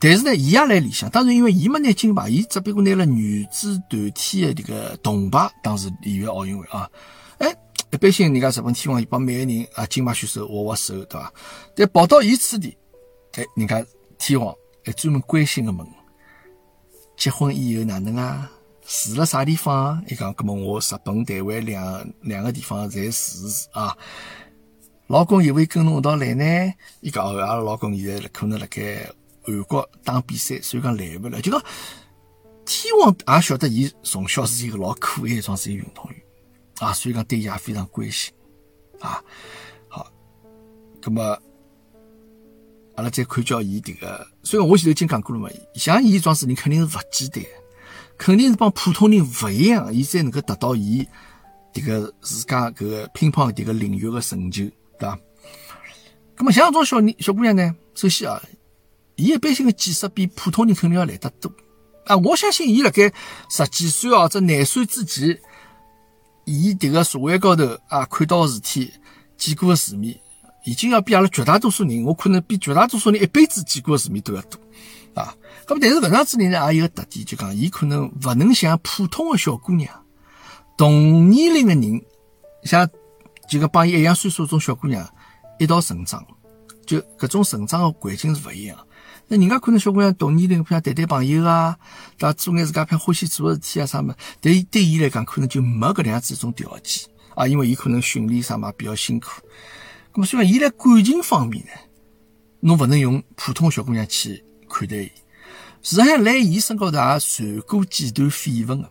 [0.00, 1.08] 但是呢，伊也来里向。
[1.08, 5.48] 当然，因为伊没拿金牌，伊只不过拿了女子团体的这个铜牌。
[5.62, 6.90] 当时里约奥运会啊，
[7.38, 7.56] 哎。
[7.92, 11.32] 一般性，人家日本天皇伊帮每个人啊金牌选手握握手，对伐？
[11.74, 12.76] 但跑到伊此地，
[13.34, 13.84] 哎，人家
[14.18, 15.86] 天皇还专门关心个问：
[17.16, 18.50] 结婚以后哪能啊？
[18.84, 20.02] 住了啥地方？
[20.08, 23.96] 伊讲，搿么我日本、台湾两两个地方侪住住啊。
[25.06, 26.74] 老公有会跟侬一道来呢？
[27.00, 29.08] 伊讲，哦，阿拉老公现在可能辣盖
[29.44, 31.40] 韩国打比赛，所以讲来勿了。
[31.40, 31.62] 就讲
[32.64, 36.20] 天皇也晓得伊从小是一个老可爱的是一运动员。
[36.78, 38.32] 啊，所以讲对伊也非常关心
[39.00, 39.22] 啊。
[39.88, 40.12] 好，
[41.02, 41.38] 那么
[42.96, 47.42] 阿拉再看叫伊这个，虽然我前头已经讲过了嘛，像伊桩事人肯定是勿简单，
[48.18, 51.06] 肯定是帮普通人勿一样，伊才能够达到伊
[51.72, 54.64] 这个自家搿个乒乓迭个领域的成就，
[54.98, 55.18] 对伐？
[56.36, 58.42] 那么像这种小人小姑娘呢，首先啊，
[59.14, 61.50] 伊一般性的见识比普通人肯定要来得多
[62.04, 62.16] 啊。
[62.18, 63.10] 我相信伊辣盖
[63.48, 65.40] 十几岁或者廿岁之前。
[66.46, 68.92] 伊迭个社会高头啊，看到个事体，
[69.36, 70.16] 见过个世面，
[70.64, 74.58] 已经要比阿拉绝大多数人，我可能比绝大多数人一辈子见过个世面都要多
[75.20, 75.34] 啊。
[75.68, 79.92] 那么，但是搿样子人呢，也有个特点，就讲伊可能勿能像普通个小姑娘，
[80.76, 82.00] 同年龄个人，
[82.62, 82.88] 像
[83.48, 85.04] 就讲帮伊一样岁数种小姑娘
[85.58, 86.24] 一道成长，
[86.86, 88.78] 就搿种成长个环境是勿一样。
[89.28, 91.76] 那人家可能小姑娘同年龄，譬如谈谈朋友啊，
[92.16, 92.32] 对伐？
[92.34, 94.14] 做眼自家偏欢喜做个事体啊啥么？
[94.40, 99.42] 但对伊来讲，可能就没搿能样子一种条件啊，因为伊可能训练啥嘛比较辛苦。
[100.12, 101.72] 咁么，所以伊辣感情方面呢，
[102.60, 105.10] 侬勿能用普通小姑娘去看待伊。
[105.82, 108.90] 实际上，辣伊身高头也传过几段绯闻个。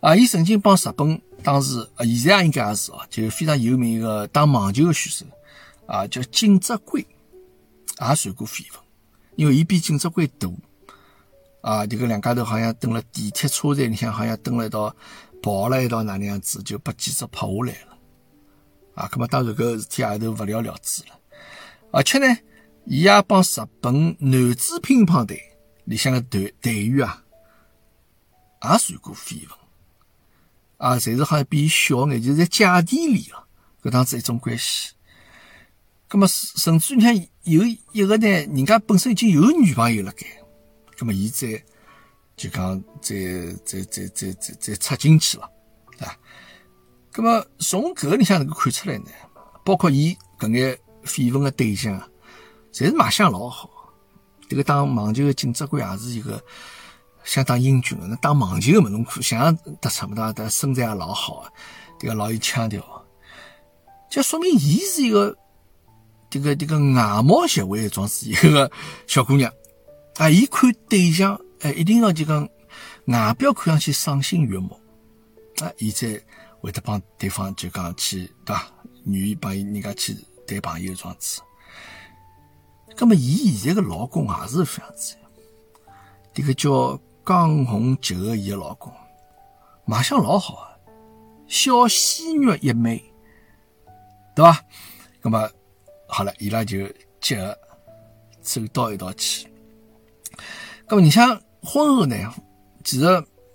[0.00, 5.24] 啊，伊曾经帮日本当时啊，现在也应该也是哦，就非常有名一个打网球个选手
[5.86, 7.06] 啊，叫锦泽圭，
[8.00, 8.83] 也传过绯闻。
[9.36, 10.48] 因为伊比锦泽圭大
[11.60, 14.94] 啊，这个两家头好像蹲了地铁车站里向，好像蹲了一道，
[15.42, 17.98] 跑了一道，哪能样子就被记者拍下来了
[18.94, 19.08] 啊。
[19.12, 21.18] 那么当然搿事体也就勿了了之了。
[21.90, 22.26] 而且呢，
[22.84, 23.46] 伊也帮日
[23.80, 25.40] 本男子乒乓队
[25.84, 27.08] 里向个队队员
[28.58, 29.58] 啊，也传过绯闻
[30.76, 33.46] 啊，侪是好像比伊小眼，就是在姐弟里了，
[33.82, 34.90] 搿当子一种关系。
[36.14, 40.24] 那么甚至你看有一个呢，人家本身已经有女朋友了该，
[41.00, 41.60] 那么伊再
[42.36, 43.16] 就讲再
[43.64, 45.50] 再再再再插进去了，
[45.98, 46.16] 对吧？
[47.16, 49.06] 那么从搿个里向能够看出来呢，
[49.64, 52.00] 包括伊搿眼绯闻的对象，
[52.72, 53.68] 侪是卖相老好。
[54.48, 56.40] 这个打网球的锦泽圭也是一个
[57.24, 60.32] 相当英俊的，那打网球的嘛，侬可想象得出嘛？
[60.32, 61.44] 他身材也老好，
[61.98, 63.04] 这个老有腔调，
[64.08, 65.36] 就说明伊是一个。
[66.34, 68.68] 这个这个外貌协会装是一个
[69.06, 69.48] 小姑娘
[70.16, 72.48] 啊，伊看对象哎，一定要就讲
[73.06, 74.76] 外表看上去赏心悦目
[75.60, 76.20] 啊，伊才
[76.60, 78.68] 会得帮对方就讲去对吧？
[79.04, 80.12] 愿意帮伊人家去
[80.44, 81.40] 谈朋友装子。
[82.96, 85.14] 那么伊现在个老公也是这样子，
[86.32, 88.92] 这个叫江红杰的伊个老公，
[89.84, 90.74] 卖相老好啊，
[91.46, 93.00] 小鲜肉一枚，
[94.34, 94.60] 对吧？
[95.22, 95.48] 那么。
[96.06, 96.86] 好了，伊拉就
[97.20, 97.56] 结合
[98.40, 99.46] 走到一道去。
[100.86, 102.16] 咁么，你像婚后呢？
[102.84, 103.06] 其实，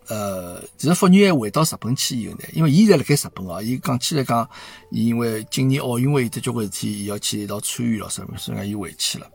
[0.08, 4.50] 呃，其实福原爱回到日本去以后呢，因为伊现在辣盖日本哦，伊讲起来讲，
[4.90, 9.28] 伊因为今年奥运会有得交关事体，伊要去一道参与了，所以所以伊回去了。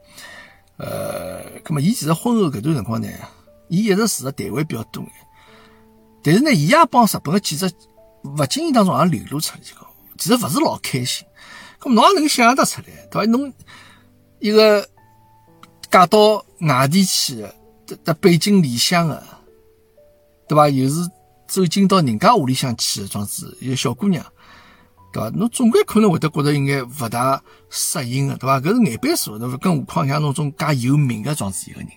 [0.76, 3.08] 呃，咁么，伊其实婚后搿段辰光呢，
[3.68, 5.12] 伊一直住的台湾比较多眼，
[6.24, 7.70] 但是呢，伊也帮日本个记者
[8.24, 9.86] 勿经意当中也流露出来，就讲
[10.18, 11.24] 其实勿是老开心。
[11.90, 13.26] 侬也能想得出来，对伐？
[13.26, 13.52] 侬
[14.38, 14.88] 一个
[15.90, 17.54] 嫁到外地去的，
[18.04, 19.22] 在背井离乡的，
[20.48, 20.68] 对伐？
[20.68, 21.08] 又是
[21.46, 24.24] 走进到人家屋里向去的，装子一个小姑娘，
[25.12, 25.30] 对伐？
[25.30, 28.60] 侬总归可能会得觉得应该勿大适应的，对伐？
[28.60, 29.56] 搿是眼倍数，对伐？
[29.58, 31.88] 更何况像侬种介有名的装子一个人，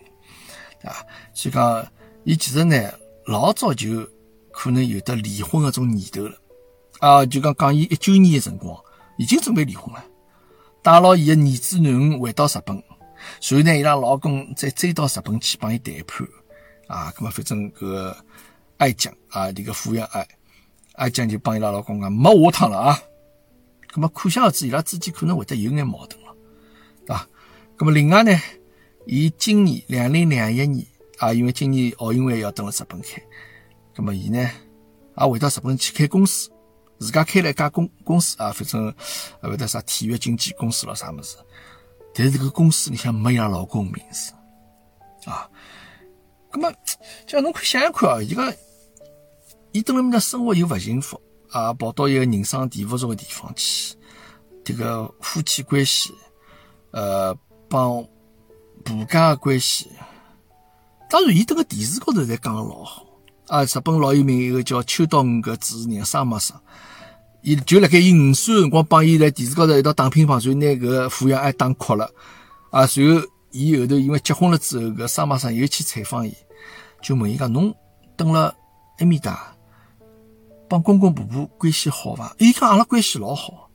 [0.81, 1.05] 对伐？
[1.33, 1.87] 所以讲，
[2.23, 2.91] 伊其实呢，
[3.25, 4.07] 老早就
[4.51, 6.37] 可能有得离婚的种念头了，
[6.99, 8.77] 啊，就讲讲伊一九年的辰光。
[9.17, 10.03] 已经准备离婚了，
[10.81, 12.81] 带牢伊的儿子囡恩回到日本，
[13.41, 16.27] 所以呢，伊拉老公再追到日本去帮伊谈判
[16.87, 17.11] 啊。
[17.17, 18.17] 咁么，反正搿个
[18.77, 20.27] 爱江啊，这个抚养爱
[20.93, 22.99] 爱江就帮伊拉老公讲没下趟了啊。
[23.91, 26.35] 咁么，可想而知，伊拉之间可能会得有眼矛盾了，
[27.05, 27.27] 对伐？
[27.77, 28.39] 咁么，另外呢，
[29.05, 30.85] 伊今年两零两一年
[31.17, 33.21] 啊，因为今年奥运会要等了日本开，
[33.95, 34.39] 咁么伊呢
[35.17, 36.51] 也回到日本去开公司。
[36.99, 38.93] 自家开了一家公公司啊，反正
[39.41, 41.37] 呃，会得啥体育经纪公司咯，啥么子？
[42.13, 44.33] 但是这个公司里向没伊拉老公名字
[45.29, 45.49] 啊。
[46.51, 46.73] 那么，
[47.27, 48.55] 叫侬看想想看啊，伊个
[49.73, 53.95] 伊等了面的生活又勿幸福啊，跑到一个人生地不熟的地方去，
[54.63, 56.11] 这个夫妻关系，
[56.91, 57.37] 呃，
[57.69, 58.03] 帮
[58.83, 59.91] 婆家的关系，
[61.09, 63.06] 当然，伊这个电视高头侪讲的老好。
[63.47, 66.59] 啊，日本老有名一个叫秋刀鱼个主持人桑马桑，
[67.41, 72.11] 伊就辣盖伊五岁辰光帮伊在电视高头一道打乒乓就，拿搿抚养爱打哭了。
[72.71, 76.33] 啊，随后伊后头因为结婚了之后，搿桑马桑又去采访伊，
[77.01, 77.73] 就问伊讲：侬
[78.17, 78.53] 等了
[78.99, 79.55] 埃面搭，
[80.67, 82.35] 帮公公婆婆关系好伐？
[82.39, 83.69] 伊讲阿拉关系老好，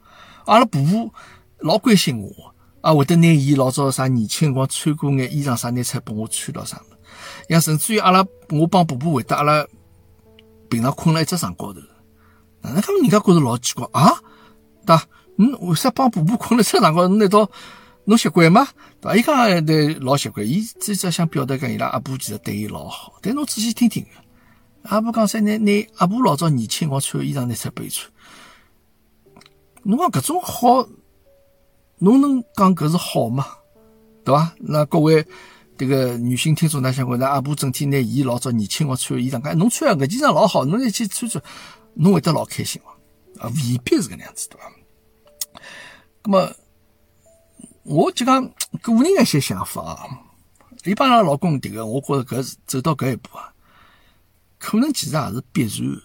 [0.44, 1.10] 阿拉婆婆
[1.60, 6.78] 老关心我，啊，会得拿伊老早啥年轻辰光穿过眼衣裳啥，拿出来拨我穿到啥。
[7.48, 9.66] 像甚至于阿拉，我帮婆婆回答阿拉
[10.70, 11.80] 平常困了一只床高头，
[12.62, 14.10] 哪能他们人家觉着老奇怪啊？
[14.86, 15.04] 对伐？
[15.36, 17.14] 嗯，为啥帮婆婆困了一只床高头？
[17.16, 17.50] 难道
[18.04, 18.66] 侬习惯吗？
[19.00, 19.16] 对伐？
[19.16, 23.14] 伊讲对老习惯，伊只只想表达讲伊拉阿婆其实对伊老好。
[23.20, 24.06] 但侬仔细听听，
[24.84, 25.40] 阿婆讲啥？
[25.40, 28.10] 拿拿阿婆老早年轻辰光穿个衣裳拿出来拨伊穿，
[29.82, 30.86] 侬讲搿种好，
[31.98, 33.46] 侬能讲搿是好吗？
[34.24, 34.52] 对伐？
[34.58, 35.26] 那各位。
[35.82, 37.16] 这个女性听众哪想过？
[37.16, 41.42] 那阿婆整天拿伊老早年轻光穿衣裳，讲侬穿搿件裳老好，侬一去穿穿，
[41.94, 43.44] 侬会得老开心伐？
[43.44, 44.72] 啊，未必是搿能样子，对伐？
[46.22, 46.54] 那么，
[47.82, 48.48] 我就讲
[48.80, 50.06] 个人一些想法啊，
[50.84, 53.52] 一帮伊拉老公迭个，我觉着搿是走到搿一步啊，
[54.60, 56.00] 可能其实也是必然。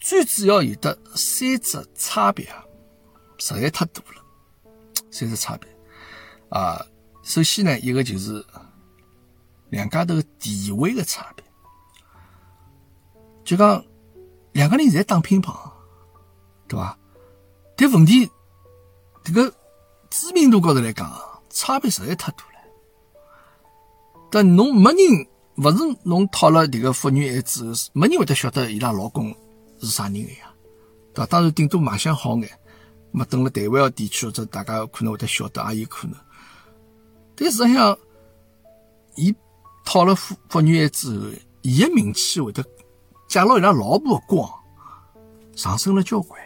[0.00, 2.64] 最主要有的三只差别啊，
[3.36, 4.24] 实在太大了。
[5.10, 5.68] 三只差别
[6.48, 6.82] 啊，
[7.26, 8.42] 首先呢，一个就是
[9.68, 11.44] 两家头地位的差别，
[13.44, 13.84] 就讲
[14.52, 15.52] 两个人侪打乒乓，
[16.68, 16.96] 对伐？
[17.76, 18.30] 但问题
[19.24, 19.52] 这个
[20.08, 21.12] 知名度高头来讲，
[21.50, 22.60] 差别实在太大了。
[24.30, 29.34] 但侬没人，勿是侬讨了迭个福原爱之后，没人会得晓得伊拉老公
[29.80, 30.54] 是啥人个呀，
[31.12, 31.26] 对伐？
[31.26, 32.48] 当然顶多卖相好眼，
[33.10, 36.16] 么等了台湾个地区或者大家可能会得晓得也有可能。
[37.36, 37.96] 但实际上，
[39.14, 39.34] 伊
[39.84, 41.26] 讨了福福原爱之后，
[41.62, 42.64] 伊个名气会得
[43.28, 44.50] 借了伊拉老婆个光
[45.54, 46.40] 上升了交关，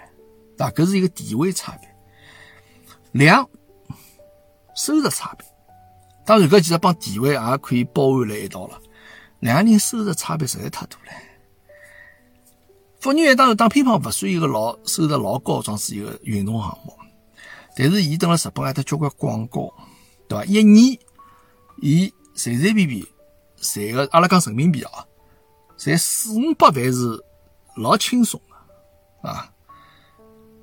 [0.57, 0.71] 对伐？
[0.73, 1.89] 搿是一个地位差别。
[3.13, 3.49] 两，
[4.77, 5.47] 收入差别。
[6.25, 8.81] 当然，搿其实帮地位也可以包含辣一道了。
[9.41, 11.13] 两个人收入差别实在太大了。
[13.01, 16.95] 福原爱当然打乒乓勿算一个老收入老高桩子一个运动项目，
[17.75, 19.73] 但是伊等了日本还得交关广告，
[20.31, 20.45] 对伐？
[20.45, 20.97] 一年
[21.83, 23.05] 伊随随便便
[23.57, 25.05] 赚个，阿拉讲人民币啊，
[25.77, 27.23] 赚四五百万是
[27.77, 29.53] 老轻松的啊。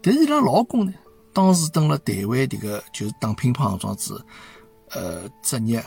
[0.01, 0.93] 但是伊拉老公呢，
[1.33, 4.25] 当时等辣台湾迭个就是打乒乓桩子，
[4.91, 5.83] 呃，职业，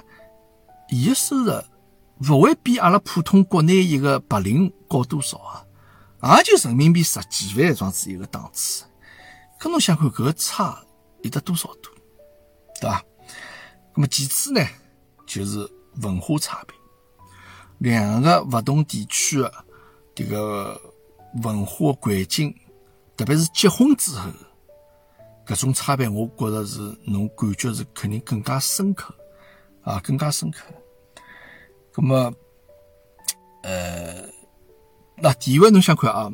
[0.90, 1.53] 伊个收入
[2.29, 6.37] 勿会比阿拉普通国内一个白领高多少啊？
[6.37, 8.85] 也就人民币十几万这样子一个档次，
[9.59, 10.85] 搿侬想看搿个差
[11.23, 11.90] 有得多少多，
[12.79, 13.03] 对伐？
[13.94, 14.61] 那么其次呢，
[15.26, 15.68] 就是
[16.03, 16.76] 文化差别，
[17.79, 19.53] 两个勿同地区的
[20.14, 20.81] 这个
[21.42, 22.55] 文化环境，
[23.16, 24.31] 特别是结婚之后，
[25.46, 29.14] 搿种差别，我觉着是侬感觉是肯定更加深刻
[29.83, 30.64] 啊，更加深刻。
[31.96, 32.33] 那么，
[33.62, 34.29] 呃。
[35.22, 36.33] 那第一位侬想看啊？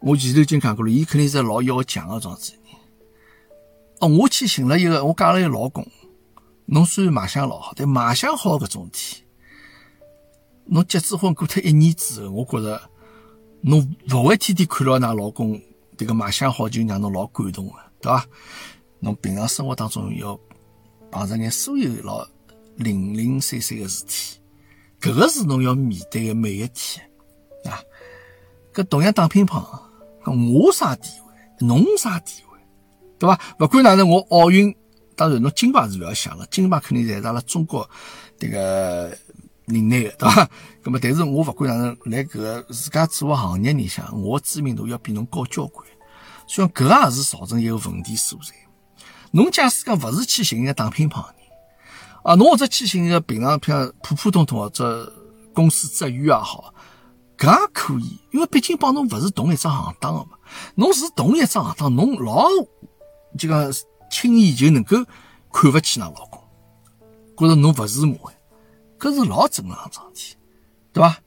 [0.00, 2.52] 我前头已经讲过了，伊肯定是老要强个桩子。
[4.00, 5.86] 哦，我去寻了一个，我嫁了一个老公。
[6.66, 9.24] 侬虽然卖相老好，但卖相好搿种事体，
[10.64, 12.80] 侬结子婚过脱一年之后，我觉着
[13.60, 15.60] 侬勿会天天看牢㑚老公
[15.96, 18.26] 迭个卖相好，就让侬老感动个，对伐？
[19.00, 20.38] 侬平常生活当中要
[21.10, 22.26] 碰着眼所有老
[22.76, 24.40] 零零碎碎个事体，
[25.00, 27.04] 搿个是侬要面对个每一天。
[27.64, 27.78] 啊，
[28.72, 29.62] 搿同样打乒乓，
[30.52, 32.58] 我啥地位，侬啥地位，
[33.18, 33.38] 对伐？
[33.58, 34.74] 勿管哪能，我奥运
[35.16, 37.88] 当然侬金牌是勿要想了，金牌肯定侪是阿拉中国
[38.38, 39.16] 迭个
[39.66, 40.50] 人拿个，对伐？
[40.82, 45.86] 葛么，但是我勿管哪能，来搿个自家做个行业里向，我知名度要比侬高交关，
[46.46, 48.54] 所以搿也是造成一个问题所在。
[49.30, 51.34] 侬假使讲勿是去寻一个打乒乓人，
[52.24, 55.12] 啊，侬或者去寻一个平常像普普通通或者
[55.54, 56.74] 公司职员也好。
[57.38, 60.30] 搿也可以，因为毕竟帮侬勿是同一只行当个嘛。
[60.76, 62.46] 侬是同一只行当，侬老
[63.36, 63.72] 就讲
[64.12, 64.96] 轻易就能够
[65.50, 66.38] 看勿起㑚老公，
[67.34, 68.30] 觉着侬勿是我，
[68.98, 70.36] 搿是老正常桩事体，
[70.92, 71.18] 对伐？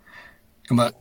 [0.69, 0.91] 那么，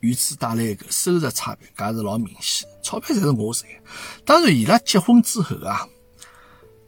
[0.00, 3.70] 与此带来一个收入差别，搿也是老明显，钞票侪是我赚。
[4.24, 5.88] 当然，伊拉结婚之后啊，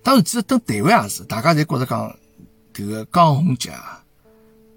[0.02, 2.16] 当然其实等台湾也是，大家侪觉着讲
[2.74, 4.02] 迭个江宏杰啊。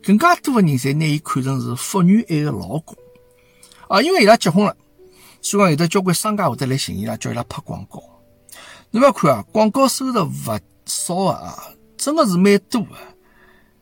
[0.04, 2.96] 更加多的人侪拿伊看成是福原爱的老公
[3.88, 4.78] 啊，因为伊拉结婚了，
[5.42, 8.02] 所以讲有的交关商家会得来寻伊拉，叫伊拉拍广告。
[8.92, 12.96] 侬要看啊，广告收入勿少啊，真的是蛮多的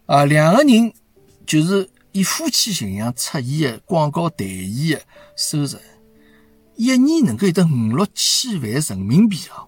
[0.06, 0.26] 啊。
[0.26, 0.94] 两个人
[1.46, 5.80] 就是以夫妻形象出演的广告代言的收入，
[6.76, 9.68] 一年能够有得五六千万人民币啊，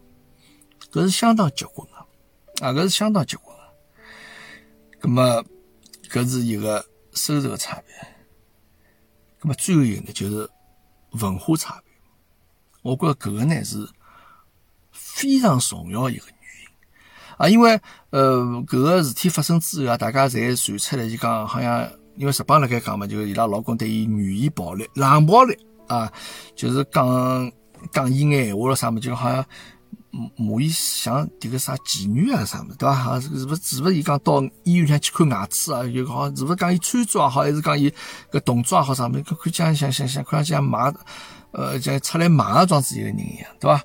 [0.92, 5.08] 搿是相当结棍的啊，搿是相当结棍的。
[5.08, 5.46] 咁么？
[6.10, 7.96] 搿是一个收入的差别，
[9.44, 10.50] 那么最后一个呢，就是
[11.12, 11.94] 文化差别。
[12.82, 13.88] 我觉着搿个呢是
[15.20, 17.80] 非常重要一个原因啊，因为
[18.10, 26.12] 呃，搿个事体发生之后啊，大家侪传出来就讲，好像因为日本辣盖讲嘛，就是伊拉老公对伊语言暴力、冷暴力啊，
[26.56, 27.52] 就是讲
[27.92, 29.46] 讲伊眼闲话了啥么，就好像。
[30.36, 32.96] 骂伊像迭个啥妓女啊啥么，对伐？
[32.96, 35.84] 好是勿是是勿是伊讲到医院里去看牙齿啊？
[35.88, 37.94] 就好是勿是讲伊穿着也好，还是讲伊
[38.32, 39.22] 搿动作也好啥么？
[39.22, 40.92] 看看像像像像，看像卖
[41.52, 43.84] 呃像出来卖个装子一个人一样，对伐？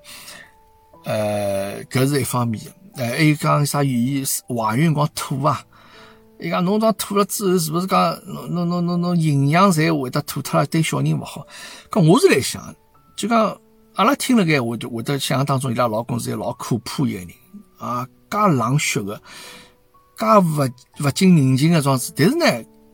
[1.04, 2.62] 呃，搿是一方面。
[2.96, 3.82] 呃，还有讲啥？
[3.82, 5.64] 伊怀孕光吐啊？
[6.40, 11.46] 伊讲侬装吐了之后，是勿是讲侬侬侬侬侬营养侪会得吐脱了，对小人勿好？
[11.90, 12.74] 搿我是来想，
[13.16, 13.56] 就讲。
[13.96, 17.28] 阿拉听了该，我就会得想象当中，伊拉老公是一个老可怕一个人
[17.78, 19.14] 啊，介冷血个，
[20.18, 20.68] 介勿
[21.04, 22.12] 勿近人情个桩子。
[22.16, 22.44] 但是呢，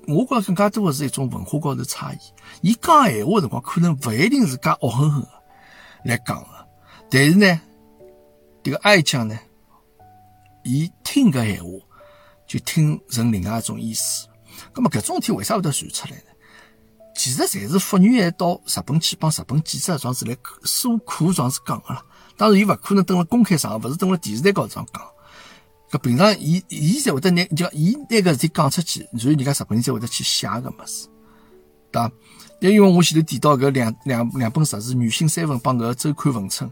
[0.07, 2.19] 我觉着更加多个是一种文化高头差异。
[2.61, 5.29] 伊讲闲话个辰光，可能勿一定是介恶狠狠个
[6.05, 6.47] 来讲个，
[7.09, 7.61] 但是呢，
[8.63, 9.39] 迭个爱讲呢，
[10.65, 11.71] 伊听搿闲话
[12.47, 14.27] 就听成另外一种意思。
[14.73, 16.25] 葛末搿种事体为啥会得传出来呢？
[17.17, 22.05] 其实侪是福原爱到日本去帮日本记者桩子来诉苦桩子讲个啦。
[22.37, 25.03] 当然，伊勿可能登了公开场合，勿是登了电视台高头上讲。
[25.91, 31.09] 搿平常，伊伊才会得拿，就伊拿搿事体讲出去，然后人家日本人才会得去写搿物事，
[31.91, 32.13] 对伐？
[32.61, 36.71] 因为我前头提到搿两两两本杂志《女性三分》帮搿周刊《文春》，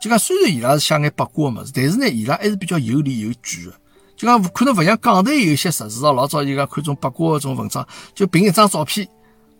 [0.00, 3.74] 就讲虽然伊拉是写眼八卦个物事，但是呢，伊拉还是比较有理有据个。
[4.16, 9.06] 就讲可能勿像港台有些杂志哦，老早就讲看种八卦搿种文章，就凭一张照片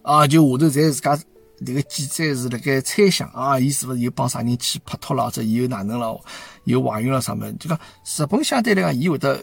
[0.03, 1.19] 啊，就下头侪自家。
[1.65, 6.21] 迭个记者是辣盖猜想啊，伊是勿是又帮啥人去拍拖了，或者伊又哪能了，
[6.65, 7.53] 又怀孕了啥物事？
[7.59, 9.43] 就讲日本相对来讲，伊会得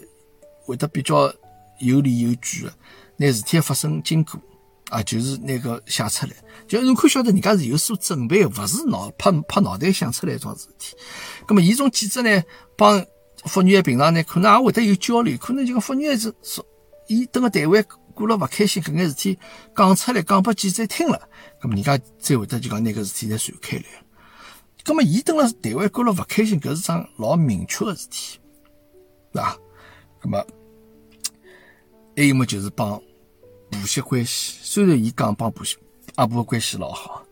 [0.63, 1.33] 会得比较
[1.79, 2.73] 有理有据个，
[3.17, 4.39] 拿事体发生经过
[4.89, 6.33] 啊，就是那个写出来，
[6.67, 10.95] 就侬可晓得人家是有所准备的，勿是脑拍拍脑袋想出来一桩事体。
[11.47, 12.43] 咁么，伊种记者呢，
[12.77, 13.05] 帮
[13.45, 16.65] 妇女平常呢，可能也会得有交流，可能就讲妇女是说，
[17.07, 17.83] 伊等个单位。
[18.15, 19.39] 过了勿开心，搿眼事体
[19.75, 21.19] 讲出来，讲拨记者听了，
[21.59, 23.85] 咁么人家再会得就讲拿搿事体再传开来。
[24.85, 28.39] 咁么伊等了台湾过了勿开心，搿是桩老明确个事体，
[29.33, 29.57] 是伐？
[30.21, 30.45] 咁么
[32.15, 33.01] 还有么就是帮
[33.73, 35.77] 婆媳关系，虽然伊讲帮婆媳
[36.15, 37.23] 阿婆关系老好，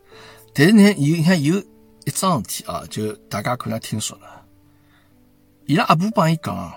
[0.52, 1.56] 但是呢，有你看有
[2.04, 4.42] 一桩事体啊，就大家可能听说了，
[5.66, 6.72] 伊拉阿婆帮伊讲，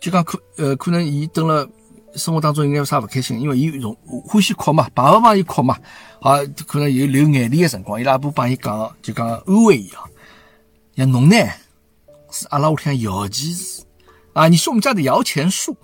[0.00, 1.68] 就讲可呃可能伊等了。
[2.14, 3.38] 生活当中应该有啥勿开心？
[3.38, 3.94] 因为伊容
[4.26, 5.78] 欢喜哭嘛，爸爸帮伊哭嘛，
[6.20, 10.02] 啊可能有流眼泪的辰光，伊拉不帮伊讲，就讲安慰伊啊。
[10.96, 11.36] 像侬呢，
[12.30, 13.84] 是阿拉屋里向摇钱树
[14.32, 15.76] 啊，你是我们家的摇钱树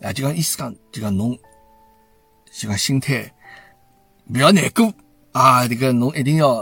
[0.00, 1.38] 啊，就讲意思讲，就讲侬
[2.56, 3.30] 就讲心态
[4.32, 4.92] 不要难过
[5.32, 6.58] 啊，这个侬一定要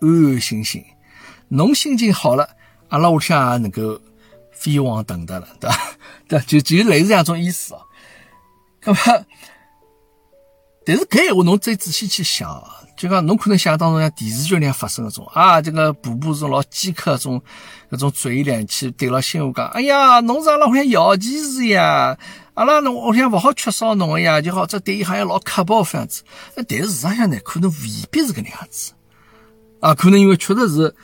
[0.00, 0.84] 安安心心，
[1.48, 2.48] 侬心情好了，
[2.88, 4.00] 阿拉屋里向也能够
[4.52, 5.76] 飞黄腾达了，对吧？
[6.28, 7.80] 对，就就类似这样种意思啊。
[8.84, 8.98] 那么，
[10.86, 12.62] 但是搿闲话侬再仔细去想，
[12.96, 17.42] 就讲侬可能想当中像电视剧里向发生搿种啊，这个婆婆是老饥渴种
[17.90, 22.16] 搿种嘴脸去对牢媳妇讲，哎呀，侬是阿拉屋里要钱是呀，
[22.54, 26.22] 阿拉侬屋里向勿好缺少侬个呀，就好这对伊好像老刻薄这样子。
[26.54, 28.92] 但是事实上呢，可能未必是搿能样子
[29.80, 30.94] 啊，可能因为确实是，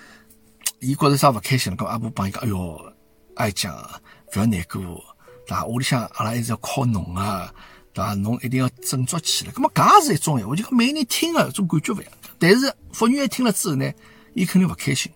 [0.81, 2.93] 伊觉着啥勿开心了，跟阿婆帮伊讲，哎哟，
[3.35, 4.83] 爱讲，勿要难过。
[5.47, 5.65] 对伐？
[5.65, 7.51] 屋里向阿拉还是要靠侬啊，
[7.95, 8.13] 对伐？
[8.13, 9.53] 侬一定要振作起来。
[9.53, 12.13] 咁么，搿也是一种闲话，就讲每个人听个种感觉勿一样。
[12.39, 13.91] 但是福原爱听了之后呢，
[14.35, 15.11] 伊肯定勿开心。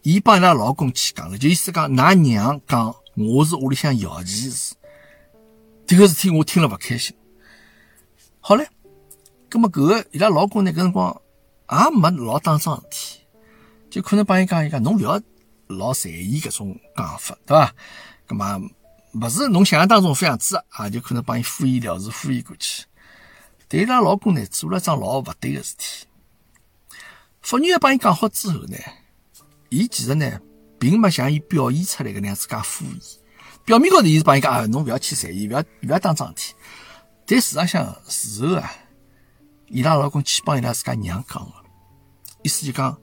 [0.00, 4.74] 伊帮伊拉老公去讲了，就意思讲，㑚娘讲我是屋里向摇钱树，
[5.86, 7.14] 这个事体我听了勿开心。
[8.40, 8.68] 好嘞，
[9.50, 11.20] 咁么搿个伊拉老公呢，搿辰光
[11.70, 13.20] 也没老当桩事体，
[13.90, 15.20] 就可能帮伊讲，伊讲侬勿要
[15.66, 17.72] 老在意搿种讲法，对伐？
[18.28, 18.70] 咁么。
[19.14, 22.84] 勿是侬想象当中副样子啊，就可能帮伊敷衍了事，敷衍过去。
[23.68, 26.04] 但伊拉老公呢，做了桩老勿对个事体。
[27.40, 28.76] 妇女帮伊讲好之后呢，
[29.68, 30.40] 伊其实呢，
[30.80, 33.16] 并没像伊表现出来个那样子介敷衍。
[33.64, 36.54] 表面高头伊是帮伊讲啊，侬勿要去在意，勿要勿要当桩事体。
[37.26, 38.72] 但事实上事后啊，
[39.68, 41.52] 伊拉老公去帮伊拉自家娘讲个，
[42.42, 42.96] 意思就讲，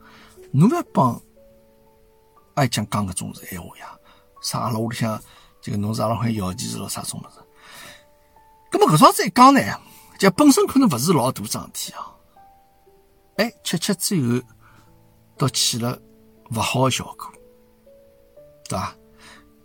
[0.52, 1.22] 侬勿要帮
[2.54, 3.98] 爱讲讲搿种闲话呀，
[4.42, 5.22] 啥阿拉屋里向。
[5.64, 7.40] 这个侬是阿拉会要钱是咯啥种物事？
[8.72, 9.62] 咁么搿桩子一讲呢，
[10.18, 12.16] 就本身可能勿是老大桩事体啊。
[13.38, 14.42] 哎，吃吃之后，
[15.38, 16.00] 倒起了
[16.50, 17.32] 勿好的效果，
[18.68, 18.96] 对伐？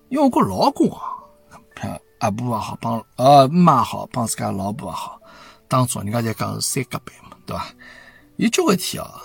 [0.08, 1.00] 因为我觉老公啊，
[2.18, 5.20] 阿婆也好，帮呃妈也好，帮自家老婆也好，
[5.68, 7.66] 当中人家在讲是三隔板嘛，对伐？
[8.36, 9.20] 有交关事体啊，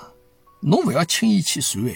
[0.62, 1.96] 侬勿要轻易去传闲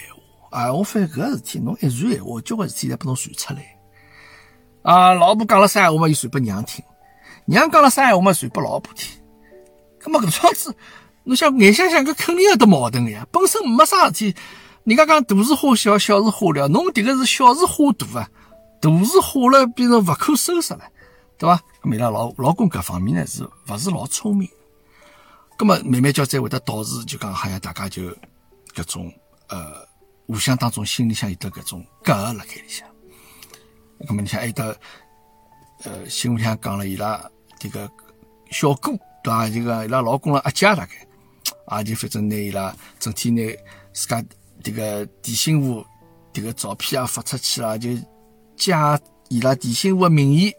[0.50, 0.72] 话啊！
[0.72, 3.76] 我发现搿个事体，侬一传闲话，交关事体侪拨侬传出来。
[4.82, 6.82] 啊，老婆讲了啥话嘛，又传拨娘听；
[7.44, 9.20] 娘讲了啥话嘛，传拨老婆听。
[10.04, 10.74] 那么搿桩子，
[11.24, 13.26] 侬想眼想想，搿肯定要得矛盾个呀。
[13.32, 14.34] 本身没啥事体，
[14.84, 18.30] 人家讲大事化小，小事化了，侬迭个是小事化大啊，
[18.80, 20.84] 大事化了变成勿可收拾了，
[21.38, 21.60] 对伐？
[21.82, 24.48] 咁伊拉老老公搿方面呢，是勿是老聪明？
[25.58, 28.02] 咁么慢慢叫再会得导致，就讲好像大家就
[28.74, 29.12] 搿种
[29.48, 29.86] 呃，
[30.26, 32.86] 互相当中心里向有得搿种隔阂辣盖里向。
[33.98, 34.78] 那么你像还有得，
[35.84, 37.24] 呃，新闻里向讲了伊拉
[37.58, 37.90] 这个
[38.50, 39.48] 小姑，对伐？
[39.48, 41.08] 这个伊拉老公的阿姐大概，
[41.66, 43.42] 啊，就反正拿伊拉整天拿
[43.92, 44.22] 自家
[44.62, 45.82] 这个弟媳妇
[46.34, 47.90] 迭个照片啊发出去了，就
[48.56, 48.72] 借
[49.28, 50.52] 伊拉弟媳妇的名义，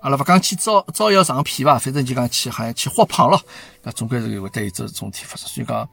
[0.00, 3.40] 阿拉勿讲去招招摇撞骗伐，反正就讲去好像去豁胖咯，
[3.82, 5.48] 那总归是会得有这种体发生。
[5.48, 5.88] 所以讲，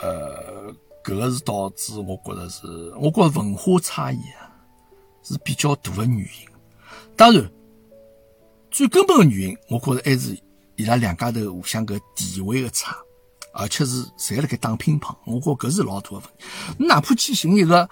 [0.00, 0.72] 呃，
[1.04, 2.66] 搿个是导致我觉着是，
[3.00, 4.50] 我觉着文化差异啊
[5.22, 6.26] 是比较大的原因。
[7.16, 7.50] 当然，
[8.70, 10.38] 最根本的原因，我觉着还是
[10.76, 12.96] 伊拉两家头互相搿地位的差，
[13.52, 15.14] 而且是侪辣盖打乒乓。
[15.24, 16.28] 我觉搿是老大的问题。
[16.78, 17.88] 你哪怕去寻一个。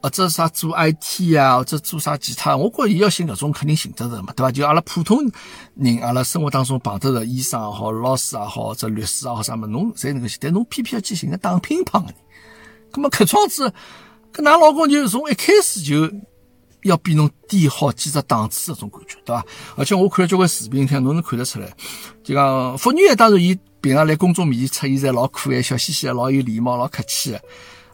[0.00, 4.52] 或者啥做 IT 啊，或者做啥其他，我觉伊要寻搿种肯定寻得着嘛，对伐？
[4.52, 5.18] 就阿拉普通
[5.74, 12.14] 人，阿拉生活当中碰得着医生也好，老师也好，或者律师也好，啥么，侬侪能够寻，但侬偏偏要去寻个打乒乓的人，
[12.92, 13.72] 葛么搿桩子，
[14.32, 16.08] 搿㑚老公就从一开始就
[16.84, 19.44] 要比侬低好几只档次，搿种感觉，对伐？
[19.76, 21.68] 而且我看了交关视频，看侬能看得出来，
[22.22, 27.42] 就讲福女也当然伊平常来公众面前出现在老可爱、笑嘻嘻的，老有礼貌、老客气的。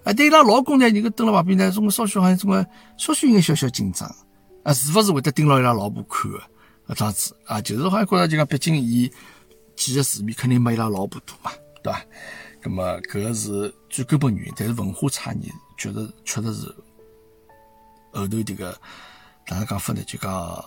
[0.04, 2.66] 啊，对伊拉老公呢，你个蹲辣旁边呢，总归稍许好像总归
[2.98, 4.06] 稍许有眼小小紧张
[4.62, 6.38] 啊，是勿是会得盯牢伊拉老婆看个
[6.88, 7.58] 搿桩子啊？
[7.62, 9.10] 就是好像觉着就讲，毕竟伊
[9.74, 11.50] 见个世面肯定没伊拉老婆多嘛，
[11.82, 12.04] 对伐？
[12.62, 16.66] 咁么搿个是最根本原因，但是文化差异确实确实是
[18.12, 18.78] 后头迭个
[19.48, 20.02] 哪能讲法呢？
[20.06, 20.64] 就讲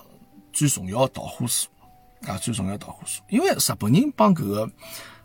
[0.52, 1.70] 最重要导火索
[2.26, 4.72] 啊，最重要导火索，因为日本人帮搿个，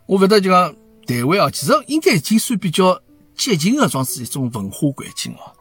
[0.05, 0.71] 我勿晓得就讲
[1.07, 3.01] 台湾啊，其实应该已经算比较。
[3.35, 5.55] 接近的装是一种文化环境哦，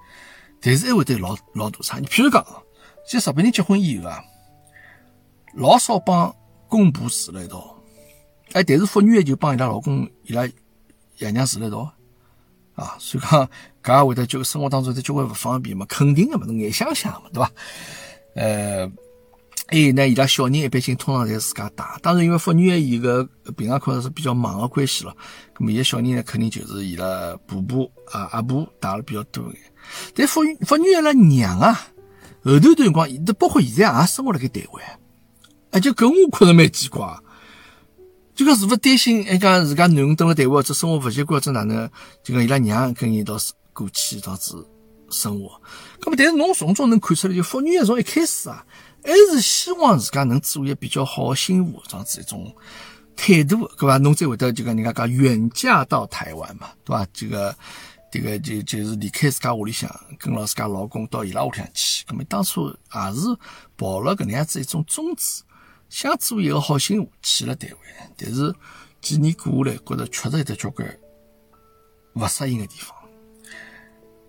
[0.60, 1.98] 但是还会得老老大差。
[1.98, 2.44] 你譬如讲，
[3.06, 4.22] 即日本人结婚以后啊，
[5.54, 6.34] 老少帮
[6.68, 7.76] 公婆住了一道，
[8.52, 10.46] 哎，但是妇女就帮伊拉老公、伊拉
[11.18, 11.92] 爷娘住了一道
[12.74, 13.48] 啊，所以讲
[13.82, 17.50] 搿也会得就生活当中得交关勿方便嘛，肯定的嘛，侬眼想想嘛，对伐？
[18.34, 18.90] 呃。
[19.68, 25.16] 哎，那伊拉小人一般性通常侪自家带，当然因为妇女伊个平常可能是比较忙个关系了，
[25.56, 29.54] 咁么伊个小人呢肯定就是伊拉婆婆啊阿婆带了比较多眼。
[30.14, 31.72] 但福福女伊拉娘啊，
[32.44, 34.84] 后头段辰光，都包括现在也生活辣盖台湾，
[35.70, 37.16] 而且搿我觉着蛮奇怪，
[38.34, 41.88] 就讲是勿担心，哎讲自家囡恩蹲辣台湾或者生活勿习惯或者哪能，
[42.22, 43.38] 就讲伊拉娘跟伊一道
[43.72, 44.54] 过去导致
[45.08, 45.48] 生活。
[46.00, 48.66] 咁么但是侬从中能看出来，就妇女从一开始啊。
[49.05, 52.55] 还是希望自家能做一个比较好的新妇，这样子一种
[53.16, 53.98] 态度，对吧？
[53.98, 57.07] 侬再会得就讲人家讲远嫁到台湾嘛，对吧？
[57.12, 57.55] 这个
[58.11, 62.05] 这个就就是离开自家屋里向，跟牢自家老公到伊拉屋里向去。
[62.09, 63.36] 那么当初也是
[63.76, 65.42] 抱了搿能样子一种宗旨，
[65.88, 68.12] 想做一个好新妇去了台湾。
[68.16, 68.55] 但是
[69.00, 70.98] 几年过下来，觉着确实有得交关
[72.14, 72.94] 勿适应的地方。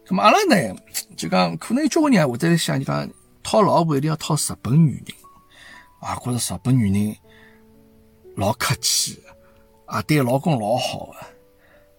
[0.08, 0.76] 那么阿拉呢，
[1.16, 3.08] 就讲可能有交关人会得想就讲。
[3.44, 5.16] 讨老婆一定要讨日本女人，
[6.00, 7.16] 啊，觉着日本女人
[8.36, 9.22] 老客气，
[9.86, 11.28] 啊，对老公老好的，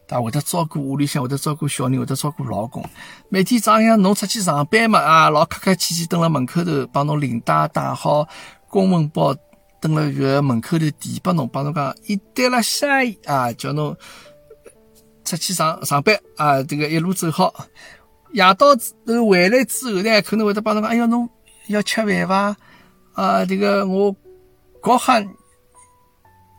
[0.08, 2.84] 她会得照顾屋里向，会得照顾小人，会得照顾老公。
[3.28, 8.26] 每天早上侬出去上班嘛，啊，老客客气气蹲辣门口头帮侬领带带好，
[8.68, 9.34] 公文包
[9.80, 12.88] 蹲辣搿门口头递拨侬，帮侬讲一对了下
[13.26, 13.96] 啊，叫侬
[15.24, 17.54] 出去上上班啊，这个一路走好。
[18.32, 21.28] 夜到之后回来之后呢，可能会得帮侬讲，哎呀，侬
[21.68, 22.56] 要吃饭伐？
[23.14, 24.14] 啊，这个我
[24.80, 25.28] 高喊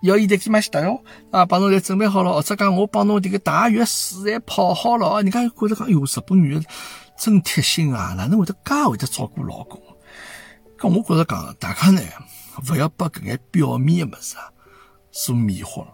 [0.01, 6.65] 要伊得去买西达哟，啊，帮侬侪准备好了，或者讲我帮侬这个大浴水侪泡好了，人家觉得讲，哟，日本女人
[7.17, 9.81] 真贴心啊，哪能会得介会得照顾老公？
[10.77, 12.01] 搿我觉着讲，大家呢，
[12.69, 14.51] 勿要把搿眼表面的物事啊
[15.11, 15.91] 所迷惑了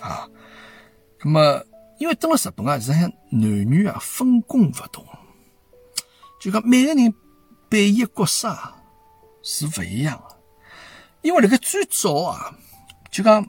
[0.00, 0.28] 啊，
[1.20, 1.62] 咁么。
[1.98, 5.06] 因为到了日本啊，实际上男女啊分工勿同，
[6.40, 7.14] 就讲每个人
[7.72, 8.76] 扮演角色啊
[9.42, 10.36] 是勿一样的。
[11.22, 12.54] 因为辣盖最早啊，
[13.10, 13.46] 就讲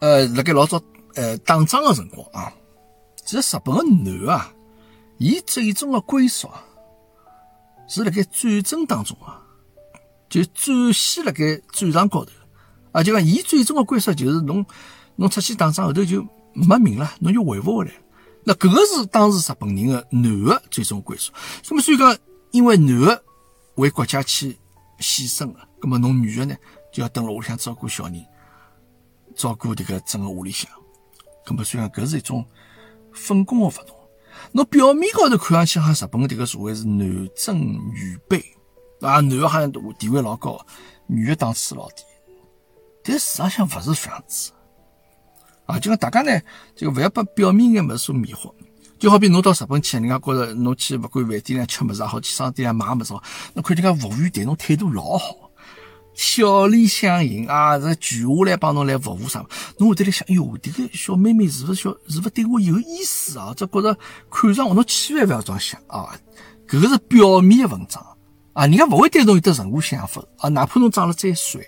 [0.00, 0.78] 呃辣盖老早
[1.14, 2.52] 呃打仗的辰光啊，
[3.24, 3.74] 其实日本
[4.04, 4.52] 的男啊，
[5.16, 6.62] 伊最终的归属啊
[7.88, 9.40] 是辣盖战争当中啊，
[10.28, 12.32] 就展现辣盖战场高头
[12.92, 14.66] 啊，就讲伊最终的归属就是侬
[15.16, 16.22] 侬出去打仗后头就。
[16.58, 17.92] 没命了，侬就回勿回来。
[18.42, 21.30] 那搿个是当时日本人的男的最终归属。
[21.68, 22.16] 那么所以讲，
[22.56, 23.22] 因为男的
[23.74, 24.58] 为国家去
[24.98, 26.56] 牺牲了，那么侬女的呢
[26.90, 28.24] 就要蹲辣屋里向照顾小人，
[29.34, 30.70] 照顾这个整个屋里向。
[31.46, 32.42] 那么虽然，搿是一种
[33.12, 33.94] 分工的勿同。
[34.52, 38.42] 侬表面高头看上去，好像日本的个社会是男尊女卑
[39.00, 40.58] 啊，男的好像地位老高，
[41.06, 42.04] 女的档次老低。
[43.04, 44.50] 但事实上勿是这样子。
[45.66, 46.40] 啊，就讲大家呢，
[46.74, 48.50] 就勿要把表面眼物事所迷惑。
[48.98, 53.22] 就好比侬到日本去，人家觉着侬去勿管饭店里吃物事也好，去商店里买物事好，
[53.54, 55.50] 侬看人家服务员对侬态度老好，
[56.14, 59.44] 笑脸相迎啊，这跪下来帮侬来服务啥，
[59.78, 63.52] 侬会得来想，哟，这个小妹妹是勿是小，是勿是对我有意思啊？
[63.54, 63.96] 这觉着
[64.30, 66.18] 看上我，侬千万勿要这样想啊，
[66.66, 68.02] 搿个是表面的文章，
[68.54, 71.60] 啊，人家勿会对侬有得任何想法啊，哪怕侬长了再帅，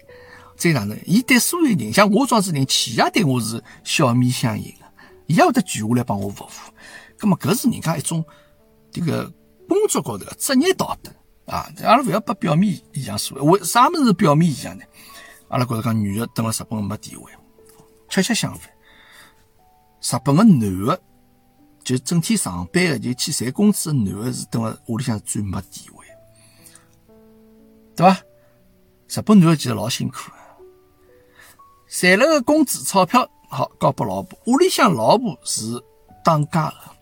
[0.56, 4.86] 再哪能，伊对所有人，像我这样子人，企业对我是笑面相迎的，
[5.26, 6.48] 伊也会得跪下来帮我服务。
[7.18, 8.24] 葛么搿是人家一种
[8.90, 9.28] 这个
[9.68, 11.10] 工作高头个职业道德
[11.52, 13.58] 啊，阿拉勿要把表面现象所谓。
[13.58, 14.84] 为啥物事表面现象呢？
[15.48, 17.32] 阿拉觉着讲女的蹲辣日本没地位，
[18.08, 18.70] 恰恰相反，
[20.00, 21.00] 日本个男个
[21.82, 26.06] 就整天上班个，就去赚工资个男个是蹲辣屋里向最没地位，
[27.96, 28.22] 对伐？
[29.08, 30.36] 日本男个其实老辛苦个，
[31.88, 35.82] 赚了个工资钞票好交拨老婆，屋里向老婆是
[36.22, 36.97] 当家个。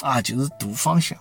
[0.00, 1.18] 啊，就是大方向，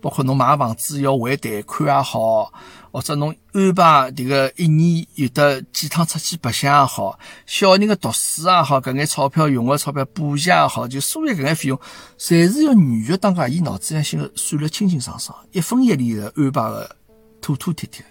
[0.00, 2.52] 包括侬买房子要还贷款也好，
[2.90, 11.78] 或者侬安排迭个一年有得几趟出去白相也好，小人的读书也好，搿眼钞票用的钞票补习也好，就所有搿眼费用，
[12.18, 16.96] 侪是要女的当家，伊脑子里向算了清清爽爽，一分一厘的安排的
[17.40, 18.04] 妥妥帖帖。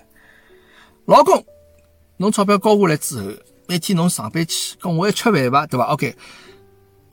[1.05, 1.43] 老公，
[2.17, 3.31] 侬钞票交过来之后，
[3.67, 6.15] 每天侬上班去，跟我一吃饭吧，对伐？OK。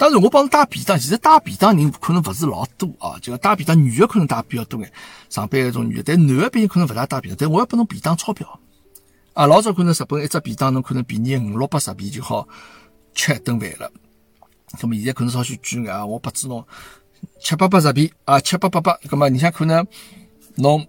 [0.04, 4.92] 当然，我帮侬带便当，其实带便当人可能勿是老多啊，就带便当女的可能带比较多眼，
[5.30, 8.60] 上班搿种女的，但男的毕竟可能勿大带便当，但我要拨侬便当钞票
[9.32, 12.46] 啊，老早可能日本一只便当侬可能便宜五六百日币就好
[13.14, 13.90] 吃一顿饭了，
[14.82, 16.62] 那么现在可能稍许贵眼啊，我拨支侬
[17.40, 19.86] 七八百日币啊，七八百八，那么你想可能
[20.56, 20.86] 侬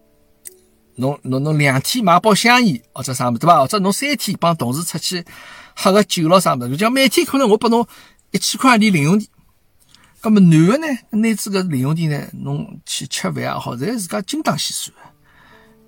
[0.95, 3.61] 侬侬侬两天买包香烟或者啥物事对伐？
[3.61, 5.23] 或者侬三天帮同事出去
[5.73, 7.87] 喝个酒咯啥物事，就讲每天可能我拨侬。
[8.35, 9.27] 一千块钿零用钿，
[10.21, 10.87] 那么男个呢？
[11.11, 14.93] 拿这个零用钿呢，侬去吃饭也好，侪自家精打细算。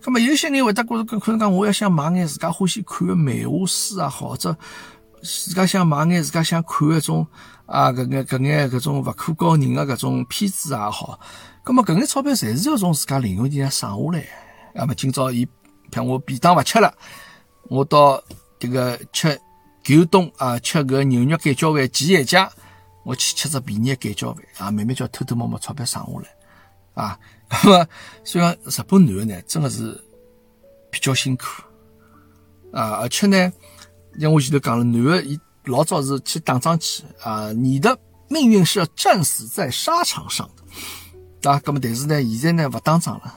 [0.06, 4.56] 那么有些人会得觉着，可能讲我要想买眼自家欢喜看个漫画书啊，或者
[5.22, 7.28] 自家想买眼自家想看个种
[7.66, 11.20] 啊，搿眼搿眼搿种勿可告人个搿种片子也好。
[11.66, 14.26] 那么搿眼钞票侪是要从自家零用钿上省下来。
[14.74, 15.46] 那么今朝伊，
[15.92, 16.94] 譬如我便当勿吃了，
[17.64, 18.24] 我到
[18.58, 19.38] 迭个吃。
[19.88, 22.52] 牛东啊，吃个牛肉盖浇饭，前一家
[23.04, 27.20] 我去吃只便宜盖浇饭啊，慢慢叫偷偷摸摸钞票省下来啊。
[27.64, 27.88] 那么，
[28.26, 30.04] 所以讲日本男的呢，真的是
[30.92, 31.46] 比较辛苦
[32.74, 33.54] 啊，而且呢，
[34.20, 40.50] 像我前头讲了，男的伊老早是去打仗去啊，你的命运是要战死在沙场上
[41.42, 41.62] 的啊。
[41.66, 43.34] 那么，但是呢，现在呢不打仗了，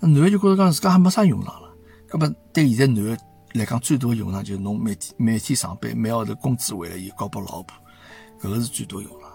[0.00, 1.68] 男的就觉得讲自家还没啥用场了。
[2.10, 3.22] 那么，对现在男的。
[3.54, 7.76] 来讲最大的用场就是侬每天每天上班，每号头工资回来伊交拨老婆，
[8.40, 9.30] 搿个是最多用场。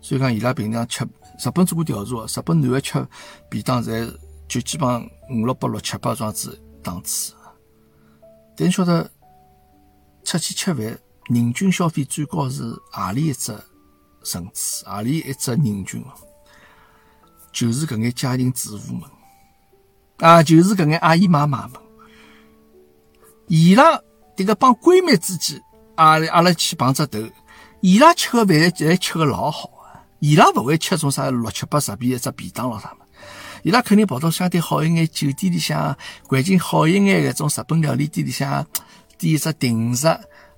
[0.00, 3.06] 所以讲伊拉平常吃日本做过调查，日本男的吃
[3.50, 4.08] 便当侪
[4.46, 7.34] 就基本上五六百六七八这样子档次。
[8.56, 9.10] 但晓得
[10.22, 10.98] 出去吃饭，
[11.28, 12.62] 人均消费最高是
[12.92, 13.52] 何里一只
[14.22, 14.84] 层次？
[14.86, 16.04] 何里一只人均？
[17.52, 19.10] 就是搿眼家庭主妇们
[20.18, 21.80] 啊，就是搿眼阿姨妈妈们。
[23.48, 24.00] 伊拉
[24.36, 25.62] 迭个帮闺蜜之间，
[25.94, 27.18] 阿阿拉去碰只头，
[27.80, 30.02] 伊拉吃个饭侪吃个老好啊！
[30.18, 33.06] 伊拉勿会吃种啥六七八十币一只便当咯啥么？
[33.62, 38.66] 伊拉肯定跑到相对好一眼酒店里向，环境好一眼搿种日本料理店里向
[39.16, 40.08] 点一只定食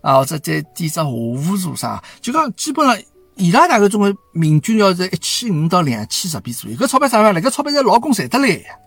[0.01, 2.99] 啊，或者再点只下午茶啥，就讲基本上
[3.36, 6.76] 伊拉大概总归平均要在一千五到两千日币左右。
[6.78, 7.34] 搿钞票啥样？
[7.34, 8.78] 搿钞票是老公赚得来呀，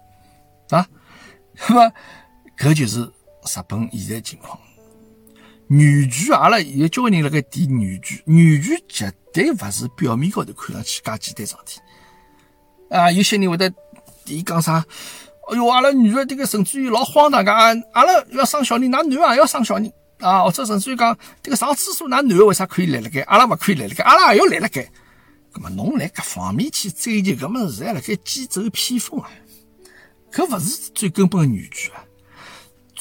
[0.71, 0.87] 啊，
[1.69, 1.91] 那么
[2.57, 3.11] 搿就是。
[3.43, 4.59] 日本现在情况，
[5.67, 11.81] 女权，阿拉现在交关人辣盖提女权，女权绝对勿是表面高头看上去介简单桩事体。
[12.95, 13.73] 啊，有些人会得
[14.25, 14.85] 提讲啥？
[15.49, 20.43] 哎哟，阿拉女的这个甚至于老荒唐个，阿拉要生小人，㑚男也要生小人啊？
[20.43, 23.21] 或者甚至于讲，这个上厕所，㑚男的为啥可以来辣盖？
[23.21, 24.03] 阿拉勿可以来辣盖？
[24.03, 24.89] 阿拉也要来辣盖？
[25.51, 29.29] 咁么侬来搿方面去追求，搿么是在辣盖剑走偏锋啊？
[30.31, 32.05] 搿勿是最根本的女权啊！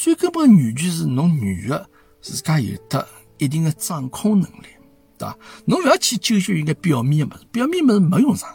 [0.02, 1.86] 最根本的女权是侬女的
[2.22, 4.66] 自家有得一定的掌控能力，
[5.18, 5.36] 对伐？
[5.66, 8.48] 侬勿要去纠结一个表面的物事，表面物事没用上。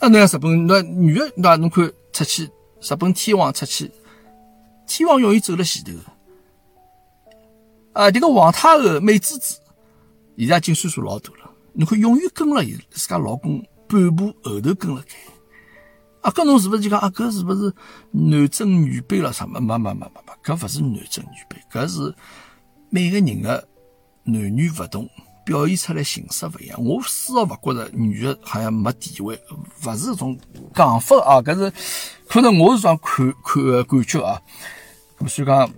[0.00, 1.54] 那侬像日本，那女的对伐？
[1.54, 3.92] 侬看出去，日本天皇出去，
[4.88, 5.92] 天皇永远走了前头。
[7.92, 9.60] 啊，这个皇太后美滋滋，
[10.36, 15.14] 现在已经岁数老大了，侬看永远跟了伊自家老公半步后头跟了该。
[16.22, 17.08] 啊，搿侬是勿是就讲啊？
[17.08, 17.72] 搿是勿是
[18.10, 19.32] 男尊女卑了？
[19.32, 19.58] 啥么？
[19.58, 22.14] 没没没没没，搿勿是男尊女卑，搿是
[22.90, 23.66] 每个人的
[24.24, 25.08] 男女勿同，
[25.46, 26.84] 表现出来形式勿一样。
[26.84, 29.40] 我丝毫勿觉着女的好像没地位，
[29.86, 30.38] 勿是种
[30.74, 31.40] 讲法啊。
[31.40, 31.72] 搿是
[32.28, 34.38] 可能我是种看看个感觉啊。
[35.18, 35.70] 咁所以讲，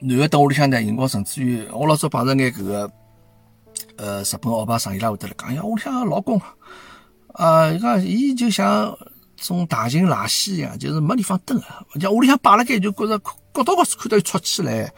[0.00, 2.90] 男的等屋里向呢，辰光甚至于我老早碰着眼搿个
[3.98, 6.40] 呃日本欧巴桑伊拉会得来讲，呀，屋里向老公
[7.34, 8.96] 啊，伊讲伊就想。
[9.46, 11.84] 种大型垃圾一样，就是没地方蹲啊。
[12.00, 14.92] 像屋里向摆了该，就觉着角到角处看到伊戳起来。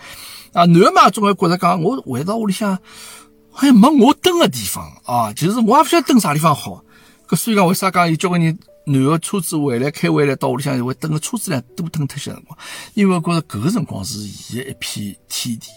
[0.52, 2.78] 啊，男个嘛，总归觉着讲，我回到屋里向，
[3.50, 5.32] 好像没我蹲个地方啊。
[5.32, 6.84] 就是我也不晓得蹲啥地方好。
[7.26, 12.58] 搿所以讲，为啥讲有交关人男个车子回来开回来到屋里向，会蹲个车子量多蹲脱些辰光？
[12.94, 15.68] 因为觉着搿个辰光是伊个一片天地，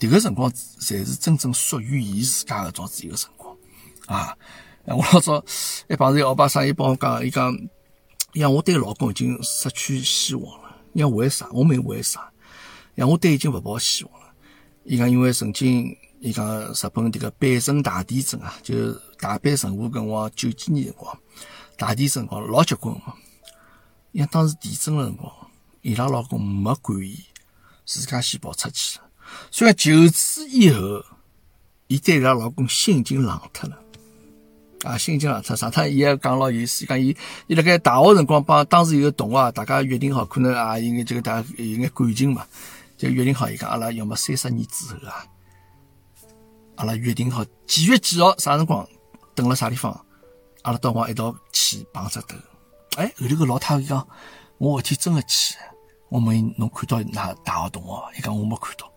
[0.00, 3.54] 迭个辰光才是真正属于伊自家个种子一个辰光
[4.06, 4.34] 啊。
[4.86, 5.44] 我老早
[5.88, 7.52] 一碰着一个巴桑，伊帮我讲，伊讲，
[8.40, 10.76] 像我对老公已经失去希望了。
[10.92, 11.48] 伊讲为啥？
[11.52, 12.30] 我问为啥？
[12.96, 14.26] 像我对已经勿抱希望了。
[14.84, 21.18] 伊讲因为曾经，伊讲日本迭个阪神大地震啊，就大阪神户搿辰光九几年辰光，
[21.76, 23.14] 大地震辰光老结棍嘛。
[24.12, 25.32] 伊讲当时地震个辰光，
[25.82, 27.18] 伊拉老公没管伊，
[27.84, 29.04] 自家先跑出去了。
[29.50, 31.04] 所以就此以后，
[31.86, 33.78] 伊对伊拉老公心已经冷脱了。
[34.86, 37.14] 啊，心情啊，他上趟伊也讲老有意思，讲伊
[37.48, 42.46] 伊辣盖大学辰光帮当时有个同学，大家约定好，可能啊，应该这个大家有眼感情嘛，
[42.96, 45.26] 就约定好，伊讲阿拉要么三十年之后啊，
[46.76, 48.86] 阿拉约定好几月几号啥辰光，
[49.34, 50.04] 等了啥地方，
[50.62, 52.36] 阿拉到往一道去碰只头。
[52.96, 54.06] 哎，后头个老太太讲，
[54.58, 55.56] 我后天真的去，
[56.10, 58.18] 我问侬看到哪大学同学？
[58.18, 58.90] 伊讲我没看到。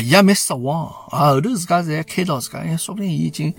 [0.00, 3.54] 伊也蛮失望啊，后头自家侪开导自家，哎，说不定伊已经。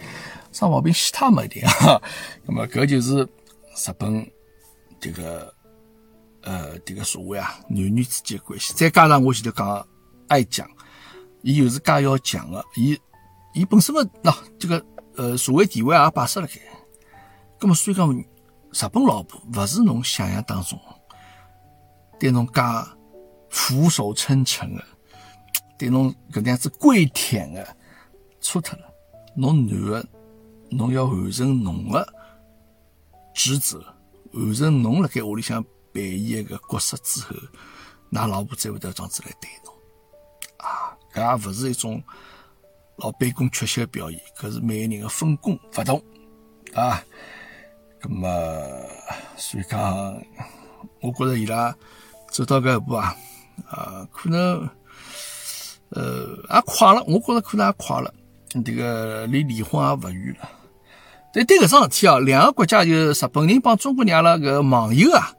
[0.53, 2.01] 生毛病，其他没点哈。
[2.45, 4.27] 那么，搿就是日本
[4.99, 5.53] 这个
[6.41, 8.73] 呃这个社会啊，男女之间关系。
[8.73, 9.87] 再加上我前头讲
[10.29, 10.67] 爱讲，
[11.43, 12.99] 伊又是介要强的，伊
[13.53, 14.83] 伊本身个喏这个
[15.15, 16.53] 呃社会地位也摆设辣盖。
[17.59, 20.79] 咁么，所以讲日本老婆勿是侬想象当中
[22.19, 22.61] 对侬介
[23.49, 24.83] 俯首称臣的，
[25.77, 27.77] 对侬搿能样子跪舔的，
[28.41, 28.85] 错脱了。
[29.35, 30.07] 侬男的。
[30.69, 32.13] 侬要完成侬的
[33.33, 33.81] 职责，
[34.33, 35.63] 完成侬辣盖屋里向
[35.93, 37.33] 扮演一个角色之后，
[38.11, 39.73] 㑚老婆才会得这样子来对侬。
[40.57, 42.03] 啊，搿也勿是一种
[42.97, 46.03] 老卑躬屈膝的表现，搿是每个人的分工勿同
[46.73, 47.01] 啊。
[48.01, 48.29] 咁么，
[49.37, 50.21] 所以讲，
[50.99, 51.73] 我觉着伊拉
[52.29, 53.15] 走到搿一步啊，
[53.69, 54.69] 啊，可能
[55.89, 58.13] 呃也快了，我觉着可能也快了，
[58.65, 60.49] 这个离离婚也勿远了。
[61.33, 65.33] 但对搿桩事体啊，两个国家就日本人帮中国人阿拉搿网友啊，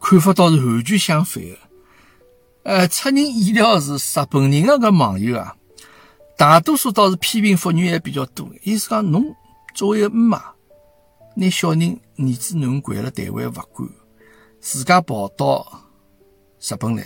[0.00, 1.58] 看法倒是完全相反的。
[2.62, 5.54] 呃，出人意料是日本人的搿网友啊，
[6.36, 8.48] 大多数倒是批评妇女还比较多。
[8.62, 9.34] 意思讲，侬
[9.74, 10.42] 作为一个姆妈，
[11.36, 13.88] 拿小人儿子囡掼了台湾勿管，
[14.60, 15.82] 自家跑到
[16.60, 17.04] 日本来，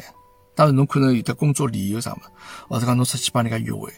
[0.58, 2.22] 当然侬可能有的工作理由啥么，
[2.68, 3.88] 或者讲侬出去帮人家约会，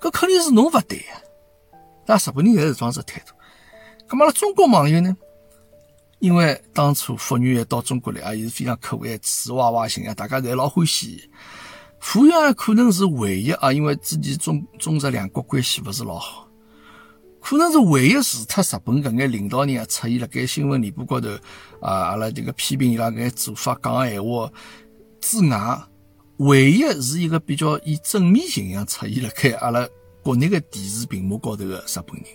[0.00, 1.20] 搿肯定是侬勿对呀。
[2.06, 3.34] 那日本人还是这样子态度。
[4.08, 5.14] 咁么，拉中国网友呢？
[6.20, 11.28] 因为当初福原爱到中国来啊，也是非常可爱、瓷娃娃型啊，大家侪老欢喜。
[12.00, 16.48] 福原爱可能是唯一啊，因为之前中中日两国关系勿是老好，
[17.42, 21.28] 可能是唯一除脱日本搿眼领导人啊出现辣盖新闻联播高头
[21.82, 24.50] 啊，阿拉这个批评伊拉搿眼做法、讲闲话
[25.20, 25.78] 之外，
[26.38, 29.88] 唯一是一个比较以正面形象出现辣盖阿拉
[30.22, 32.26] 国内个电视屏幕高头个日本人。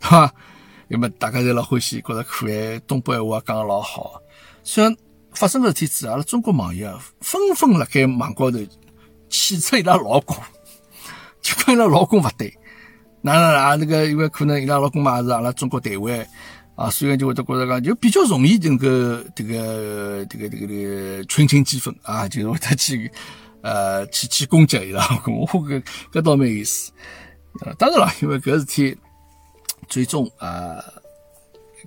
[0.00, 0.32] 哈，
[0.86, 4.20] 那么大家侪老欢喜，觉着可爱，东北话讲老好。
[4.62, 4.94] 虽然
[5.32, 8.58] 发生个事体之后，阿拉中国网友纷纷辣盖网高头
[9.30, 10.36] 谴责伊拉老公，
[11.42, 12.52] 就讲伊拉老公勿对。
[13.20, 16.26] 哪哪哪，那个因为可能伊拉老公嘛是阿拉中国台湾
[16.78, 18.86] 啊，所以就会得觉着讲就比较容易能够
[19.34, 23.10] 这个这个这个这个群情激愤啊，就是会得去
[23.62, 25.02] 呃去去攻击伊拉。
[25.26, 26.92] 我搿搿倒蛮有意思。
[27.62, 28.96] 呃，当然了，因为搿事体。
[29.88, 30.84] 最终啊，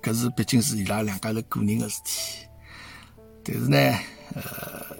[0.01, 2.47] 搿是毕竟是伊拉两家头个人的事体，
[3.43, 3.77] 但是呢，
[4.33, 4.97] 呃，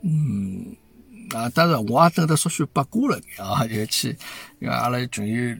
[0.00, 0.74] 嗯，
[1.34, 4.16] 啊，当然我也等得稍许八卦了啊，就去，
[4.60, 5.56] 因为阿拉群友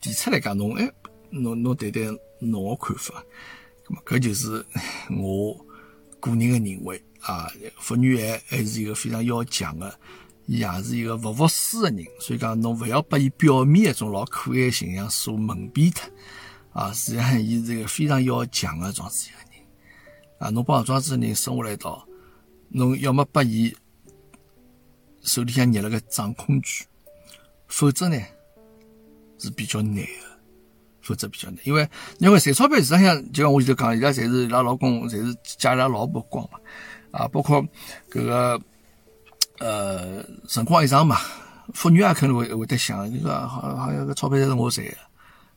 [0.00, 0.88] 提出来讲，侬哎，
[1.30, 3.24] 侬侬谈谈侬个看法，
[3.86, 4.64] 咁么搿就是
[5.16, 5.54] 我
[6.18, 9.98] 个人的认为啊，福原爱还是一个非常要强的。
[10.46, 16.10] 伊也是一个不服输的人，所以讲侬勿要把伊表面一种老可爱形象所蒙蔽脱
[16.72, 16.92] 啊！
[16.92, 19.62] 实际上，伊是一个非常要强的状子一个人
[20.40, 20.50] 啊！
[20.50, 22.04] 侬帮庄子人生活了一道，
[22.68, 23.72] 侬要么把伊
[25.22, 26.84] 手里向捏了个掌控权，
[27.68, 28.20] 否则呢
[29.38, 30.29] 是比较难的，
[31.02, 31.88] 否则比较难，因为
[32.18, 36.58] 因为赚钞票实际上就像我前头讲，伊拉侪是伊拉老公，侪是借伊拉老婆光嘛
[37.10, 37.62] 啊，包括
[38.10, 38.60] 搿个。
[39.62, 41.18] 呃，辰光一长嘛，
[41.74, 44.96] 妇女也肯定会会得想，这个好好像搿钞票侪是我赚的，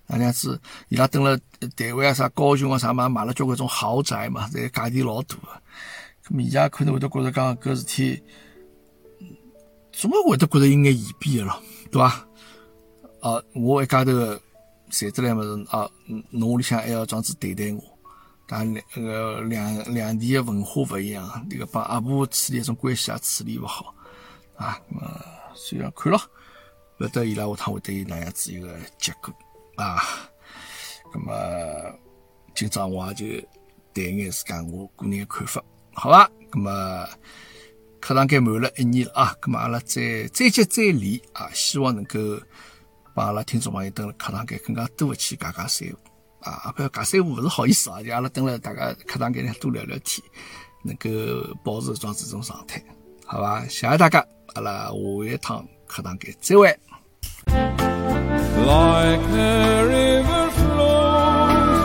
[0.08, 1.40] 那样子，伊拉蹲了
[1.78, 5.48] 台湾啊啥高雄啊啥嘛，买了交关种豪宅嘛，这价钿老大个。
[6.28, 8.22] 咁么伊拉可能会得觉着讲搿事体，
[9.94, 12.08] 总归会得觉着有眼嫌避个咯，对伐？
[13.22, 14.12] 啊，我一家头
[14.94, 15.90] 赚得来物事啊，
[16.30, 17.82] 侬屋里向还要这样子对待我，
[18.48, 23.94] 但两个两两地的文化勿一样，迭个帮阿婆处理一种关系也处理勿好
[24.56, 24.80] 啊。
[24.90, 25.26] 咁么
[25.56, 26.22] 所以看咯，
[27.00, 29.34] 勿得伊拉下趟会得有哪样子一个结果
[29.76, 30.02] 啊。
[31.14, 31.34] 那么
[32.56, 33.26] 今朝我也就
[33.94, 35.64] 谈眼自家我个人个看法。
[35.94, 37.08] 好吧，那么
[38.00, 42.20] 课堂间满了一年了啊，那么阿拉再再接再厉啊，希望能够
[43.14, 45.96] 帮阿拉听众朋友等了课堂间更加多的去讲讲三胡
[46.50, 50.22] 啊，不要讲三胡不是好意思啊，就阿拉等了大家课堂间呢多聊聊天，
[50.84, 51.10] 能够
[51.64, 52.84] 保持这样子种状态，
[53.26, 54.96] 好吧，谢谢大家，阿拉下
[55.26, 56.76] 一趟课堂间再会。
[58.56, 61.84] Like a river flows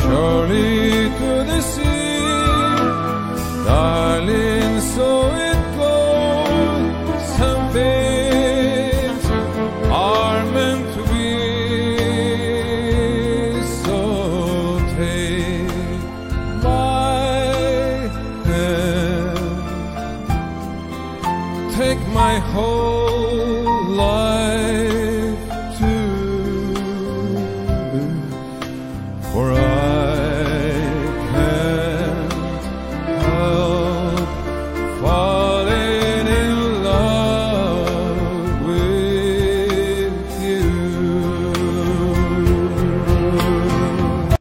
[0.00, 1.82] surely to the sea.
[3.66, 4.51] Darling,